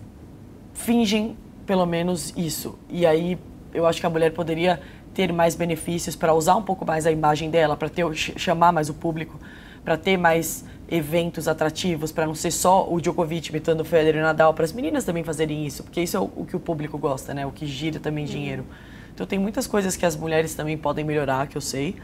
fingem 0.72 1.36
pelo 1.66 1.84
menos 1.84 2.32
isso. 2.34 2.78
E 2.88 3.04
aí 3.04 3.38
eu 3.74 3.86
acho 3.86 4.00
que 4.00 4.06
a 4.06 4.10
mulher 4.10 4.32
poderia 4.32 4.80
ter 5.12 5.30
mais 5.30 5.54
benefícios 5.54 6.16
para 6.16 6.32
usar 6.32 6.56
um 6.56 6.62
pouco 6.62 6.86
mais 6.86 7.06
a 7.06 7.12
imagem 7.12 7.50
dela, 7.50 7.76
para 7.76 7.90
ter 7.90 8.10
chamar 8.14 8.72
mais 8.72 8.88
o 8.88 8.94
público, 8.94 9.38
para 9.84 9.98
ter 9.98 10.16
mais 10.16 10.64
eventos 10.88 11.46
atrativos, 11.46 12.10
para 12.10 12.26
não 12.26 12.34
ser 12.34 12.50
só 12.50 12.90
o 12.90 13.00
Djokovic 13.00 13.50
imitando 13.50 13.80
o 13.80 13.84
Federer 13.84 14.20
e 14.20 14.22
Nadal, 14.22 14.54
para 14.54 14.64
as 14.64 14.72
meninas 14.72 15.04
também 15.04 15.22
fazerem 15.22 15.66
isso, 15.66 15.82
porque 15.82 16.00
isso 16.00 16.16
é 16.16 16.20
o, 16.20 16.28
que 16.46 16.56
o 16.56 16.60
público 16.60 16.98
gosta, 16.98 17.34
né? 17.34 17.46
O 17.46 17.50
que 17.50 17.66
gira 17.66 18.00
também 18.00 18.24
dinheiro. 18.24 18.64
Então 19.14 19.26
tem 19.26 19.38
muitas 19.38 19.66
coisas 19.66 19.96
que 19.96 20.06
as 20.06 20.16
mulheres 20.16 20.54
também 20.54 20.76
podem 20.76 21.04
melhorar, 21.04 21.46
que 21.46 21.56
eu 21.56 21.60
sei, 21.60 21.96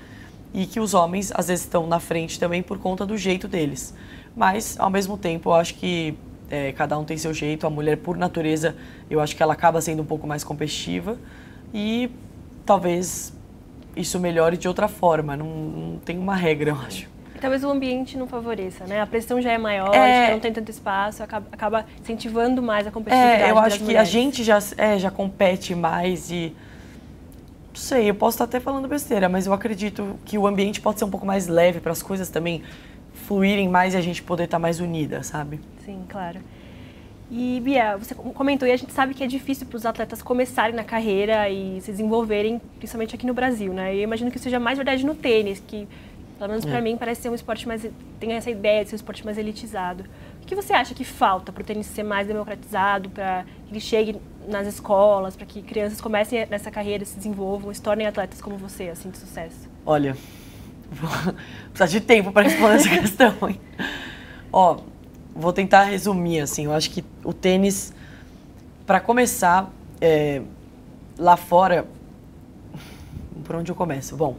e 0.53 0.67
que 0.67 0.79
os 0.81 0.93
homens 0.95 1.33
às 1.35 1.49
vezes 1.49 1.65
estão 1.65 1.87
na 1.87 2.01
frente 2.01 2.39
também 2.39 2.63
por 2.63 2.79
conta 2.79 3.07
do 3.07 3.17
jeito 3.17 3.49
deles. 3.49 3.95
Mas 4.37 4.79
ao 4.79 4.91
mesmo 4.91 5.17
tempo, 5.17 5.51
eu 5.51 5.55
acho 5.55 5.75
que 5.75 6.17
é, 6.51 6.73
cada 6.73 6.99
um 6.99 7.05
tem 7.05 7.17
seu 7.17 7.33
jeito. 7.33 7.67
A 7.67 7.71
mulher, 7.71 7.97
por 7.97 8.17
natureza, 8.17 8.77
eu 9.11 9.21
acho 9.21 9.37
que 9.37 9.43
ela 9.43 9.53
acaba 9.53 9.81
sendo 9.81 10.03
um 10.03 10.07
pouco 10.07 10.27
mais 10.27 10.45
competitiva 10.45 11.19
e 11.73 12.11
talvez 12.65 13.33
isso 13.97 14.19
melhore 14.19 14.57
de 14.57 14.69
outra 14.69 14.89
forma. 14.89 15.37
Não, 15.37 15.47
não 15.47 15.99
tem 15.99 16.19
uma 16.19 16.35
regra, 16.35 16.71
eu 16.71 16.77
acho. 16.77 17.09
talvez 17.41 17.63
o 17.65 17.71
ambiente 17.71 18.17
não 18.17 18.27
favoreça, 18.27 18.85
né? 18.85 19.01
A 19.01 19.07
pressão 19.07 19.41
já 19.41 19.53
é 19.53 19.59
maior, 19.59 19.95
é... 19.95 20.33
não 20.33 20.41
tem 20.41 20.53
tanto 20.53 20.71
espaço, 20.71 21.23
acaba, 21.23 21.47
acaba 21.53 21.87
incentivando 22.01 22.63
mais 22.63 22.87
a 22.87 22.91
competitividade. 22.91 23.43
É, 23.43 23.51
eu 23.51 23.59
acho 23.59 23.79
que 23.79 23.85
mulheres. 23.85 24.09
a 24.09 24.11
gente 24.11 24.45
já, 24.45 24.59
é, 24.77 24.99
já 24.99 25.11
compete 25.11 25.75
mais 25.75 26.31
e. 26.31 26.55
Não 27.69 27.85
sei, 27.85 28.11
eu 28.11 28.15
posso 28.15 28.35
estar 28.35 28.45
até 28.45 28.59
falando 28.59 28.89
besteira, 28.89 29.29
mas 29.29 29.47
eu 29.47 29.53
acredito 29.53 30.19
que 30.25 30.37
o 30.37 30.49
ambiente 30.49 30.81
pode 30.81 30.99
ser 30.99 31.05
um 31.05 31.11
pouco 31.11 31.25
mais 31.25 31.47
leve 31.47 31.79
para 31.79 31.93
as 31.93 32.03
coisas 32.03 32.29
também 32.29 32.63
fluírem 33.29 33.69
mais 33.69 33.95
e 33.95 33.97
a 33.97 34.01
gente 34.01 34.21
poder 34.21 34.45
estar 34.45 34.59
mais 34.59 34.81
unida, 34.81 35.23
sabe? 35.23 35.61
Sim, 35.89 36.05
claro. 36.07 36.41
E 37.31 37.61
Bia, 37.65 37.97
você 37.97 38.15
comentou 38.15 38.69
e 38.69 38.73
a 38.73 38.77
gente 38.77 38.93
sabe 38.93 39.15
que 39.15 39.25
é 39.25 39.27
difícil 39.27 39.67
para 39.67 39.77
os 39.79 39.87
atletas 39.87 40.21
começarem 40.21 40.77
na 40.77 40.85
carreira 40.85 41.49
e 41.49 41.81
se 41.81 41.91
desenvolverem, 41.91 42.61
principalmente 42.77 43.15
aqui 43.15 43.27
no 43.27 43.33
Brasil, 43.33 43.73
né? 43.73 43.95
Eu 43.95 44.03
imagino 44.03 44.31
que 44.31 44.39
seja 44.39 44.61
mais 44.61 44.77
verdade 44.77 45.07
no 45.07 45.15
tênis, 45.15 45.63
que 45.67 45.89
pelo 46.39 46.51
menos 46.51 46.67
é. 46.67 46.71
para 46.71 46.83
mim 46.83 46.99
parece 46.99 47.23
ser 47.23 47.31
um 47.31 47.35
esporte 47.35 47.67
mais 47.67 47.89
tem 48.21 48.33
essa 48.33 48.51
ideia 48.51 48.85
de 48.85 48.91
ser 48.91 48.97
um 48.97 49.01
esporte 49.01 49.25
mais 49.25 49.39
elitizado. 49.39 50.05
O 50.43 50.47
que 50.47 50.55
você 50.55 50.75
acha 50.75 50.95
que 50.95 51.05
falta 51.05 51.51
para 51.51 51.63
o 51.63 51.65
tênis 51.65 51.87
ser 51.87 52.03
mais 52.03 52.27
democratizado, 52.27 53.09
para 53.09 53.47
que 53.67 53.73
ele 53.73 53.81
chegue 53.81 54.21
nas 54.47 54.67
escolas, 54.67 55.35
para 55.35 55.47
que 55.47 55.63
crianças 55.63 56.03
comecem 56.03 56.47
nessa 56.51 56.71
carreira, 56.71 57.03
se 57.07 57.17
desenvolvam, 57.17 57.73
se 57.73 57.81
tornem 57.81 58.07
atletas 58.07 58.43
como 58.43 58.59
você, 58.59 58.91
assim, 58.91 59.09
de 59.09 59.17
sucesso? 59.17 59.71
Olha, 59.87 60.15
vou 60.93 61.11
precisar 61.73 61.87
de 61.87 62.01
tempo 62.05 62.31
para 62.31 62.43
responder 62.43 62.75
essa 62.75 62.89
questão. 63.01 63.35
Hein? 63.49 63.59
Ó, 64.53 64.79
vou 65.39 65.53
tentar 65.53 65.85
resumir 65.85 66.41
assim. 66.41 66.65
Eu 66.65 66.73
acho 66.73 66.91
que 66.91 67.05
o 67.25 67.33
tênis, 67.33 67.93
para 68.85 68.99
começar, 68.99 69.71
é, 70.01 70.43
lá 71.17 71.37
fora, 71.37 71.87
por 73.45 73.55
onde 73.55 73.71
eu 73.71 73.77
começo? 73.77 74.17
Bom, 74.17 74.37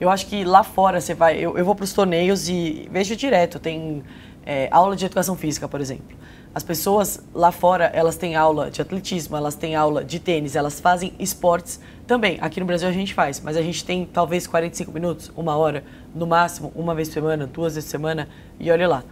eu 0.00 0.08
acho 0.08 0.26
que 0.26 0.44
lá 0.44 0.64
fora 0.64 1.00
você 1.00 1.14
vai, 1.14 1.36
eu, 1.36 1.58
eu 1.58 1.64
vou 1.64 1.74
para 1.74 1.84
os 1.84 1.92
torneios 1.92 2.48
e 2.48 2.88
vejo 2.90 3.14
direto. 3.14 3.58
Tem 3.58 4.02
é, 4.46 4.68
aula 4.70 4.96
de 4.96 5.04
educação 5.04 5.36
física, 5.36 5.68
por 5.68 5.80
exemplo. 5.80 6.16
As 6.54 6.62
pessoas 6.62 7.22
lá 7.34 7.52
fora, 7.52 7.84
elas 7.94 8.16
têm 8.16 8.34
aula 8.34 8.70
de 8.70 8.80
atletismo, 8.80 9.36
elas 9.36 9.54
têm 9.54 9.76
aula 9.76 10.02
de 10.02 10.18
tênis, 10.18 10.56
elas 10.56 10.80
fazem 10.80 11.12
esportes 11.18 11.78
também. 12.06 12.38
Aqui 12.40 12.58
no 12.58 12.64
Brasil 12.64 12.88
a 12.88 12.92
gente 12.92 13.12
faz, 13.12 13.38
mas 13.38 13.54
a 13.56 13.62
gente 13.62 13.84
tem 13.84 14.06
talvez 14.06 14.46
45 14.46 14.90
minutos, 14.90 15.30
uma 15.36 15.56
hora, 15.56 15.84
no 16.14 16.26
máximo, 16.26 16.72
uma 16.74 16.94
vez 16.94 17.08
por 17.08 17.14
semana, 17.14 17.46
duas 17.46 17.74
vezes 17.74 17.88
por 17.88 17.90
semana, 17.90 18.28
e 18.58 18.70
olha 18.70 18.88
lá. 18.88 19.04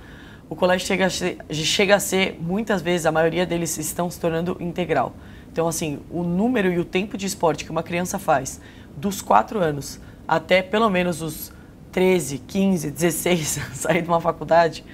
O 0.49 0.55
colégio 0.55 0.87
chega 0.87 1.07
a, 1.07 1.11
ser, 1.11 1.39
chega 1.51 1.97
a 1.97 2.01
ser, 2.01 2.39
muitas 2.41 2.81
vezes, 2.81 3.07
a 3.07 3.13
maioria 3.13 3.45
deles 3.45 3.77
estão 3.79 4.09
se 4.11 4.21
tornando 4.21 4.57
integral. 4.61 5.15
Então, 5.51 5.67
assim, 5.67 6.01
o 6.11 6.23
número 6.23 6.73
e 6.73 6.79
o 6.79 6.85
tempo 6.85 7.17
de 7.17 7.27
esporte 7.27 7.65
que 7.65 7.71
uma 7.71 7.83
criança 7.83 8.19
faz 8.19 8.61
dos 8.97 9.21
4 9.21 9.59
anos 9.59 10.01
até 10.27 10.63
pelo 10.63 10.91
menos 10.91 11.23
os 11.23 11.53
13, 11.93 12.39
15, 12.39 12.91
16, 12.91 13.61
sair 13.75 14.03
de 14.03 14.09
uma 14.09 14.21
faculdade, 14.21 14.85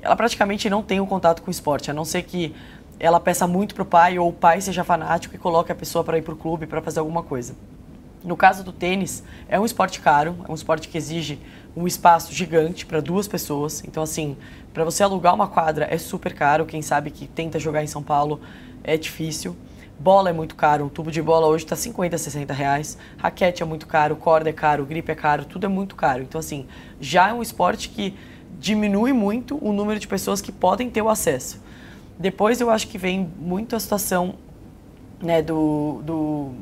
ela 0.00 0.16
praticamente 0.16 0.68
não 0.70 0.82
tem 0.82 1.00
o 1.00 1.04
um 1.04 1.06
contato 1.06 1.42
com 1.42 1.48
o 1.48 1.50
esporte, 1.50 1.90
a 1.90 1.94
não 1.94 2.04
ser 2.04 2.22
que 2.22 2.54
ela 2.98 3.18
peça 3.18 3.46
muito 3.46 3.74
para 3.74 3.82
o 3.82 3.86
pai 3.86 4.18
ou 4.18 4.28
o 4.28 4.32
pai 4.32 4.60
seja 4.60 4.84
fanático 4.84 5.34
e 5.34 5.38
coloque 5.38 5.72
a 5.72 5.74
pessoa 5.74 6.04
para 6.04 6.18
ir 6.18 6.22
para 6.22 6.34
o 6.34 6.36
clube 6.36 6.66
para 6.66 6.80
fazer 6.80 7.00
alguma 7.00 7.22
coisa. 7.22 7.54
No 8.24 8.36
caso 8.36 8.62
do 8.62 8.72
tênis, 8.72 9.22
é 9.48 9.58
um 9.58 9.64
esporte 9.64 10.00
caro, 10.00 10.36
é 10.48 10.50
um 10.50 10.54
esporte 10.54 10.88
que 10.88 10.96
exige 10.96 11.40
um 11.76 11.86
espaço 11.86 12.32
gigante 12.32 12.86
para 12.86 13.00
duas 13.00 13.26
pessoas. 13.26 13.82
Então, 13.84 14.02
assim, 14.02 14.36
para 14.72 14.84
você 14.84 15.02
alugar 15.02 15.34
uma 15.34 15.48
quadra 15.48 15.88
é 15.90 15.98
super 15.98 16.34
caro. 16.34 16.64
Quem 16.64 16.82
sabe 16.82 17.10
que 17.10 17.26
tenta 17.26 17.58
jogar 17.58 17.82
em 17.82 17.86
São 17.86 18.02
Paulo 18.02 18.40
é 18.84 18.96
difícil. 18.96 19.56
Bola 19.98 20.30
é 20.30 20.32
muito 20.32 20.56
caro, 20.56 20.84
um 20.84 20.88
tubo 20.88 21.12
de 21.12 21.22
bola 21.22 21.46
hoje 21.46 21.64
está 21.64 21.76
50, 21.76 22.18
60 22.18 22.52
reais. 22.52 22.98
Raquete 23.18 23.62
é 23.62 23.66
muito 23.66 23.86
caro, 23.86 24.16
corda 24.16 24.50
é 24.50 24.52
caro, 24.52 24.84
gripe 24.84 25.12
é 25.12 25.14
caro, 25.14 25.44
tudo 25.44 25.66
é 25.66 25.68
muito 25.68 25.94
caro. 25.94 26.22
Então, 26.22 26.38
assim, 26.38 26.66
já 27.00 27.28
é 27.28 27.32
um 27.32 27.42
esporte 27.42 27.88
que 27.88 28.16
diminui 28.58 29.12
muito 29.12 29.58
o 29.64 29.72
número 29.72 30.00
de 30.00 30.08
pessoas 30.08 30.40
que 30.40 30.50
podem 30.50 30.90
ter 30.90 31.02
o 31.02 31.08
acesso. 31.08 31.60
Depois 32.18 32.60
eu 32.60 32.70
acho 32.70 32.88
que 32.88 32.98
vem 32.98 33.30
muito 33.38 33.76
a 33.76 33.80
situação 33.80 34.34
né, 35.20 35.40
do, 35.40 36.00
do, 36.04 36.52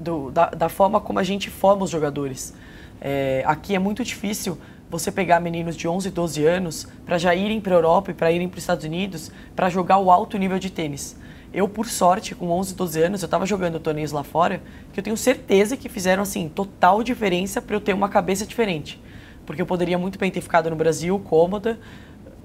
do 0.00 0.30
da, 0.30 0.46
da, 0.50 0.68
forma 0.68 1.00
como 1.00 1.18
a 1.18 1.22
gente 1.22 1.50
forma 1.50 1.84
os 1.84 1.90
jogadores. 1.90 2.54
É, 3.00 3.42
aqui 3.46 3.74
é 3.74 3.78
muito 3.78 4.04
difícil 4.04 4.58
você 4.90 5.10
pegar 5.10 5.40
meninos 5.40 5.76
de 5.76 5.88
11, 5.88 6.10
12 6.10 6.44
anos 6.44 6.86
para 7.04 7.18
já 7.18 7.34
irem 7.34 7.60
para 7.60 7.74
a 7.74 7.76
Europa 7.76 8.10
e 8.10 8.14
para 8.14 8.30
irem 8.30 8.48
para 8.48 8.58
os 8.58 8.62
Estados 8.62 8.84
Unidos 8.84 9.30
para 9.54 9.68
jogar 9.68 9.98
o 9.98 10.10
alto 10.10 10.38
nível 10.38 10.58
de 10.58 10.70
tênis. 10.70 11.16
Eu, 11.52 11.68
por 11.68 11.86
sorte, 11.86 12.34
com 12.34 12.50
11, 12.50 12.74
12 12.74 13.02
anos, 13.02 13.22
eu 13.22 13.26
estava 13.26 13.46
jogando 13.46 13.80
torneios 13.80 14.12
lá 14.12 14.22
fora 14.22 14.60
que 14.92 15.00
eu 15.00 15.04
tenho 15.04 15.16
certeza 15.16 15.76
que 15.76 15.88
fizeram 15.88 16.22
assim 16.22 16.48
total 16.48 17.02
diferença 17.02 17.62
para 17.62 17.76
eu 17.76 17.80
ter 17.80 17.94
uma 17.94 18.08
cabeça 18.08 18.46
diferente 18.46 19.00
porque 19.46 19.62
eu 19.62 19.66
poderia 19.66 19.96
muito 19.96 20.18
bem 20.18 20.30
ter 20.30 20.40
ficado 20.40 20.68
no 20.68 20.76
Brasil, 20.76 21.18
cômoda, 21.20 21.78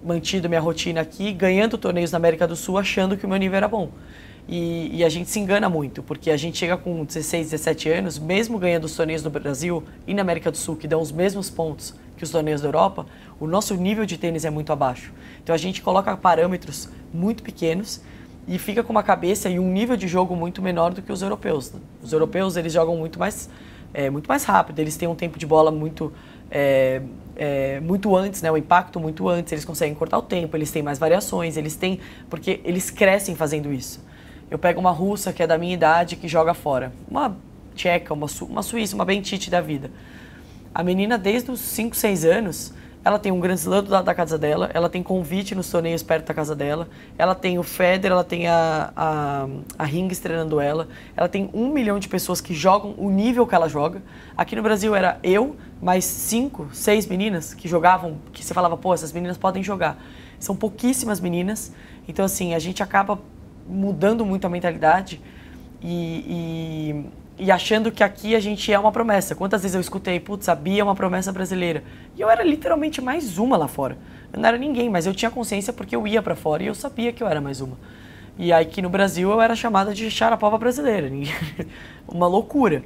mantido 0.03 0.47
minha 0.47 0.61
rotina 0.61 1.01
aqui, 1.01 1.33
ganhando 1.33 1.77
torneios 1.77 2.11
na 2.11 2.17
América 2.17 2.47
do 2.47 2.55
Sul, 2.55 2.77
achando 2.77 3.17
que 3.17 3.25
o 3.25 3.29
meu 3.29 3.37
nível 3.37 3.57
era 3.57 3.67
bom. 3.67 3.89
E, 4.47 4.97
e, 4.97 5.03
a 5.03 5.09
gente 5.09 5.29
se 5.29 5.39
engana 5.39 5.69
muito, 5.69 6.03
porque 6.03 6.29
a 6.29 6.35
gente 6.35 6.57
chega 6.57 6.75
com 6.75 7.05
16, 7.05 7.51
17 7.51 7.89
anos, 7.89 8.19
mesmo 8.19 8.57
ganhando 8.57 8.85
os 8.85 8.95
torneios 8.95 9.21
do 9.21 9.29
Brasil 9.29 9.83
e 10.05 10.13
na 10.13 10.21
América 10.21 10.51
do 10.51 10.57
Sul, 10.57 10.75
que 10.75 10.87
dão 10.87 11.01
os 11.01 11.11
mesmos 11.11 11.49
pontos 11.49 11.93
que 12.17 12.23
os 12.23 12.29
torneios 12.29 12.61
da 12.61 12.67
Europa, 12.67 13.05
o 13.39 13.47
nosso 13.47 13.75
nível 13.75 14.05
de 14.05 14.17
tênis 14.17 14.43
é 14.43 14.49
muito 14.49 14.73
abaixo. 14.73 15.13
Então 15.43 15.55
a 15.55 15.57
gente 15.57 15.81
coloca 15.81 16.15
parâmetros 16.17 16.89
muito 17.13 17.43
pequenos 17.43 18.01
e 18.47 18.57
fica 18.59 18.83
com 18.83 18.91
uma 18.91 19.03
cabeça 19.03 19.49
e 19.49 19.57
um 19.57 19.71
nível 19.71 19.95
de 19.95 20.07
jogo 20.07 20.35
muito 20.35 20.61
menor 20.61 20.93
do 20.93 21.01
que 21.01 21.11
os 21.11 21.21
europeus. 21.21 21.71
Os 22.03 22.11
europeus 22.11 22.57
eles 22.57 22.73
jogam 22.73 22.95
muito 22.97 23.17
mais, 23.17 23.49
é, 23.93 24.09
muito 24.09 24.27
mais 24.27 24.43
rápido, 24.43 24.79
eles 24.79 24.97
têm 24.97 25.07
um 25.07 25.15
tempo 25.15 25.39
de 25.39 25.45
bola 25.45 25.71
muito 25.71 26.11
é, 26.51 27.01
é, 27.35 27.79
muito 27.79 28.15
antes, 28.15 28.41
né, 28.41 28.51
o 28.51 28.57
impacto 28.57 28.99
muito 28.99 29.27
antes, 29.29 29.53
eles 29.53 29.63
conseguem 29.63 29.95
cortar 29.95 30.17
o 30.17 30.21
tempo, 30.21 30.55
eles 30.57 30.69
têm 30.69 30.83
mais 30.83 30.99
variações, 30.99 31.55
eles 31.55 31.75
têm, 31.75 31.99
porque 32.29 32.59
eles 32.65 32.89
crescem 32.89 33.35
fazendo 33.35 33.71
isso. 33.71 34.03
Eu 34.51 34.59
pego 34.59 34.81
uma 34.81 34.91
russa 34.91 35.31
que 35.31 35.41
é 35.41 35.47
da 35.47 35.57
minha 35.57 35.73
idade 35.73 36.17
que 36.17 36.27
joga 36.27 36.53
fora, 36.53 36.91
uma 37.09 37.37
tcheca, 37.73 38.13
uma, 38.13 38.27
su 38.27 38.43
uma 38.43 38.61
suíça, 38.61 38.93
uma 38.93 39.05
bentite 39.05 39.49
da 39.49 39.61
vida. 39.61 39.89
A 40.75 40.83
menina 40.83 41.17
desde 41.17 41.49
os 41.49 41.61
5, 41.61 41.95
6 41.95 42.25
anos, 42.25 42.73
ela 43.01 43.17
tem 43.17 43.31
um 43.31 43.39
Grand 43.39 43.55
Slam 43.55 43.85
lado 43.87 44.03
da 44.03 44.13
casa 44.13 44.37
dela, 44.37 44.69
ela 44.73 44.89
tem 44.89 45.01
convite 45.01 45.55
nos 45.55 45.71
torneios 45.71 46.03
perto 46.03 46.27
da 46.27 46.33
casa 46.33 46.53
dela, 46.53 46.89
ela 47.17 47.33
tem 47.33 47.57
o 47.57 47.63
Federer, 47.63 48.11
ela 48.11 48.25
tem 48.25 48.47
a, 48.47 48.91
a, 48.93 49.47
a 49.79 49.85
Ring 49.85 50.09
treinando 50.09 50.59
ela, 50.59 50.89
ela 51.15 51.29
tem 51.29 51.49
um 51.53 51.69
milhão 51.69 51.97
de 51.97 52.09
pessoas 52.09 52.41
que 52.41 52.53
jogam 52.53 52.93
o 52.97 53.09
nível 53.09 53.47
que 53.47 53.55
ela 53.55 53.69
joga. 53.69 54.03
Aqui 54.35 54.53
no 54.53 54.61
Brasil 54.61 54.93
era 54.93 55.17
eu, 55.23 55.55
mais 55.81 56.03
cinco, 56.03 56.67
seis 56.73 57.07
meninas 57.07 57.53
que 57.53 57.69
jogavam, 57.69 58.17
que 58.33 58.43
você 58.43 58.53
falava, 58.53 58.75
pô, 58.75 58.93
essas 58.93 59.13
meninas 59.13 59.37
podem 59.37 59.63
jogar. 59.63 59.97
São 60.37 60.57
pouquíssimas 60.57 61.21
meninas, 61.21 61.71
então 62.05 62.25
assim, 62.25 62.53
a 62.53 62.59
gente 62.59 62.83
acaba 62.83 63.17
mudando 63.67 64.25
muito 64.25 64.45
a 64.45 64.49
mentalidade 64.49 65.21
e, 65.81 66.25
e 66.27 67.05
e 67.41 67.49
achando 67.49 67.91
que 67.91 68.03
aqui 68.03 68.35
a 68.35 68.39
gente 68.39 68.71
é 68.71 68.77
uma 68.77 68.91
promessa. 68.91 69.33
Quantas 69.33 69.63
vezes 69.63 69.73
eu 69.73 69.81
escutei, 69.81 70.19
putz, 70.19 70.47
a 70.47 70.53
Bia 70.53 70.81
é 70.81 70.83
uma 70.83 70.93
promessa 70.93 71.31
brasileira. 71.31 71.83
E 72.15 72.21
eu 72.21 72.29
era 72.29 72.43
literalmente 72.43 73.01
mais 73.01 73.39
uma 73.39 73.57
lá 73.57 73.67
fora. 73.67 73.97
Eu 74.31 74.39
não 74.39 74.47
era 74.47 74.59
ninguém, 74.59 74.91
mas 74.91 75.07
eu 75.07 75.13
tinha 75.15 75.31
consciência 75.31 75.73
porque 75.73 75.95
eu 75.95 76.05
ia 76.05 76.21
para 76.21 76.35
fora 76.35 76.61
e 76.61 76.67
eu 76.67 76.75
sabia 76.75 77.11
que 77.11 77.23
eu 77.23 77.27
era 77.27 77.41
mais 77.41 77.59
uma. 77.59 77.75
E 78.37 78.53
aí 78.53 78.63
aqui 78.63 78.79
no 78.79 78.89
Brasil 78.89 79.31
eu 79.31 79.41
era 79.41 79.55
chamada 79.55 79.91
de 79.91 80.11
charapova 80.11 80.55
brasileira. 80.55 81.09
uma 82.07 82.27
loucura. 82.27 82.83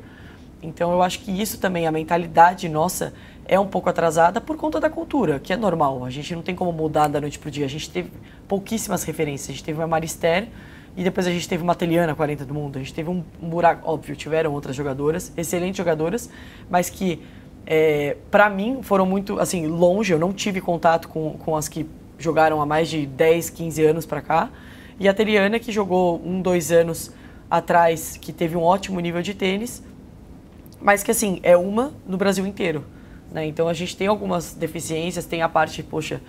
Então 0.64 0.90
eu 0.94 1.02
acho 1.02 1.20
que 1.20 1.32
isso 1.32 1.60
também, 1.60 1.86
a 1.86 1.92
mentalidade 1.92 2.70
nossa 2.70 3.14
é 3.48 3.60
um 3.60 3.68
pouco 3.68 3.90
atrasada 3.90 4.42
por 4.42 4.58
conta 4.58 4.80
da 4.80 4.90
cultura, 4.90 5.40
que 5.40 5.54
é 5.54 5.58
normal. 5.58 6.04
A 6.04 6.10
gente 6.10 6.34
não 6.36 6.42
tem 6.42 6.56
como 6.56 6.72
mudar 6.72 7.08
da 7.08 7.22
noite 7.22 7.38
pro 7.38 7.52
dia. 7.52 7.66
A 7.66 7.70
gente 7.70 7.90
teve 7.90 8.12
pouquíssimas 8.48 9.04
referências. 9.04 9.50
A 9.50 9.52
gente 9.54 9.64
teve 9.64 9.80
uma 9.80 9.88
Maristério, 9.88 10.48
e 10.98 11.04
depois 11.04 11.28
a 11.28 11.32
gente 11.32 11.48
teve 11.48 11.62
uma 11.62 11.76
Teliana 11.76 12.16
40 12.16 12.46
do 12.46 12.54
mundo. 12.54 12.78
A 12.78 12.80
gente 12.80 12.94
teve 12.94 13.10
um, 13.10 13.24
um 13.42 13.50
buraco. 13.50 13.88
Óbvio, 13.90 14.16
tiveram 14.16 14.54
outras 14.54 14.76
jogadoras, 14.76 15.32
excelentes 15.36 15.78
jogadoras, 15.78 16.30
mas 16.70 16.90
que, 16.90 17.22
é, 17.66 18.18
para 18.32 18.50
mim, 18.50 18.80
foram 18.82 19.06
muito, 19.06 19.40
assim, 19.40 19.68
longe. 19.68 20.14
Eu 20.14 20.20
não 20.20 20.32
tive 20.32 20.62
contato 20.62 21.08
com, 21.10 21.32
com 21.34 21.56
as 21.56 21.68
que 21.68 21.86
jogaram 22.18 22.62
há 22.62 22.66
mais 22.66 22.90
de 22.90 23.06
10, 23.06 23.50
15 23.50 23.86
anos 23.86 24.06
para 24.06 24.22
cá. 24.22 24.50
E 24.98 25.10
a 25.10 25.14
Teliana, 25.14 25.60
que 25.60 25.72
jogou 25.72 26.22
um, 26.26 26.42
dois 26.42 26.72
anos 26.72 27.12
atrás, 27.52 28.18
que 28.18 28.32
teve 28.32 28.56
um 28.56 28.64
ótimo 28.64 29.00
nível 29.02 29.22
de 29.22 29.34
tênis, 29.34 29.84
mas 30.82 31.04
que, 31.04 31.12
assim, 31.12 31.42
é 31.44 31.58
uma 31.58 31.92
no 32.08 32.18
Brasil 32.18 32.48
inteiro. 32.48 32.86
Né? 33.32 33.46
Então 33.48 33.68
a 33.68 33.74
gente 33.74 33.96
tem 33.96 34.08
algumas 34.08 34.54
deficiências, 34.54 35.26
tem 35.26 35.42
a 35.42 35.50
parte, 35.50 35.82
poxa, 35.84 36.22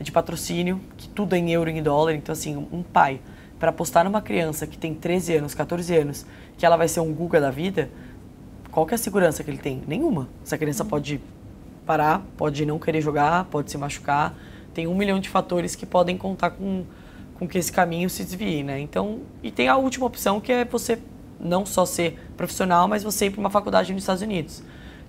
de 0.00 0.10
patrocínio, 0.10 0.80
que 0.96 1.08
tudo 1.08 1.34
é 1.34 1.38
em 1.38 1.52
euro 1.52 1.70
e 1.70 1.78
em 1.78 1.82
dólar. 1.82 2.14
Então, 2.14 2.32
assim, 2.32 2.56
um 2.72 2.82
pai 2.82 3.20
para 3.58 3.70
apostar 3.70 4.04
numa 4.04 4.20
criança 4.20 4.66
que 4.66 4.76
tem 4.76 4.94
13 4.94 5.36
anos, 5.36 5.54
14 5.54 5.96
anos, 5.96 6.26
que 6.58 6.66
ela 6.66 6.76
vai 6.76 6.88
ser 6.88 7.00
um 7.00 7.12
Guga 7.12 7.40
da 7.40 7.50
vida, 7.50 7.90
qual 8.70 8.84
que 8.84 8.92
é 8.92 8.96
a 8.96 8.98
segurança 8.98 9.44
que 9.44 9.50
ele 9.50 9.58
tem? 9.58 9.82
Nenhuma. 9.86 10.28
Essa 10.44 10.58
criança 10.58 10.82
uhum. 10.82 10.90
pode 10.90 11.20
parar, 11.86 12.22
pode 12.36 12.66
não 12.66 12.78
querer 12.78 13.00
jogar, 13.00 13.44
pode 13.44 13.70
se 13.70 13.78
machucar. 13.78 14.34
Tem 14.74 14.86
um 14.88 14.94
milhão 14.96 15.20
de 15.20 15.28
fatores 15.28 15.76
que 15.76 15.86
podem 15.86 16.18
contar 16.18 16.50
com, 16.50 16.84
com 17.38 17.46
que 17.46 17.56
esse 17.56 17.70
caminho 17.70 18.10
se 18.10 18.24
desvie, 18.24 18.64
né? 18.64 18.80
Então, 18.80 19.20
e 19.42 19.52
tem 19.52 19.68
a 19.68 19.76
última 19.76 20.06
opção 20.06 20.40
que 20.40 20.50
é 20.50 20.64
você 20.64 20.98
não 21.38 21.64
só 21.64 21.86
ser 21.86 22.18
profissional, 22.36 22.88
mas 22.88 23.04
você 23.04 23.26
ir 23.26 23.30
para 23.30 23.40
uma 23.40 23.50
faculdade 23.50 23.92
nos 23.92 24.02
Estados 24.02 24.22
Unidos. 24.22 24.62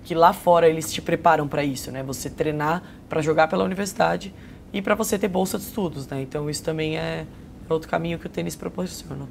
Que 0.06 0.16
lá 0.16 0.32
fora 0.32 0.70
eles 0.70 0.94
te 0.94 1.02
preparam 1.02 1.48
para 1.48 1.64
isso, 1.64 1.92
né? 1.92 2.02
Você 2.04 2.30
treinar 2.30 2.82
para 3.10 3.22
jogar 3.22 3.48
pela 3.48 3.64
universidade 3.64 4.34
e 4.72 4.82
para 4.82 4.96
você 4.96 5.20
ter 5.20 5.28
bolsa 5.28 5.58
de 5.58 5.66
estudos, 5.66 6.08
né? 6.08 6.22
Então 6.22 6.50
isso 6.50 6.64
também 6.64 6.98
é, 6.98 7.26
outro 7.70 7.90
caminho 7.90 8.18
que 8.18 8.28
o 8.28 8.30
tênis 8.30 8.56
proporciona. 8.56 9.28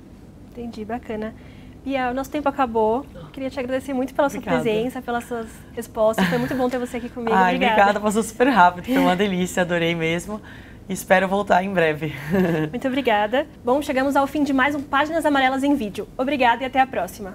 Entendi, 0.50 0.84
bacana. 0.84 1.32
Bia, 1.84 2.10
o 2.10 2.14
nosso 2.14 2.30
tempo 2.30 2.48
acabou. 2.48 3.04
Queria 3.32 3.50
te 3.50 3.60
agradecer 3.60 3.92
muito 3.92 4.14
pela 4.14 4.26
obrigada. 4.26 4.56
sua 4.56 4.62
presença, 4.62 5.02
pelas 5.02 5.24
suas 5.24 5.48
respostas. 5.76 6.26
Foi 6.26 6.38
muito 6.38 6.54
bom 6.54 6.68
ter 6.68 6.78
você 6.78 6.96
aqui 6.96 7.08
comigo. 7.08 7.32
Ai, 7.32 7.54
obrigada. 7.54 7.74
obrigada, 7.74 8.00
passou 8.00 8.22
super 8.22 8.48
rápido. 8.48 8.86
Foi 8.86 8.98
uma 8.98 9.14
delícia, 9.16 9.62
adorei 9.62 9.94
mesmo. 9.94 10.40
Espero 10.88 11.28
voltar 11.28 11.62
em 11.62 11.72
breve. 11.72 12.14
Muito 12.70 12.88
obrigada. 12.88 13.46
Bom, 13.64 13.80
chegamos 13.80 14.16
ao 14.16 14.26
fim 14.26 14.42
de 14.42 14.52
mais 14.52 14.74
um 14.74 14.82
Páginas 14.82 15.24
Amarelas 15.24 15.62
em 15.62 15.74
Vídeo. 15.74 16.08
Obrigada 16.16 16.62
e 16.62 16.66
até 16.66 16.80
a 16.80 16.86
próxima. 16.86 17.34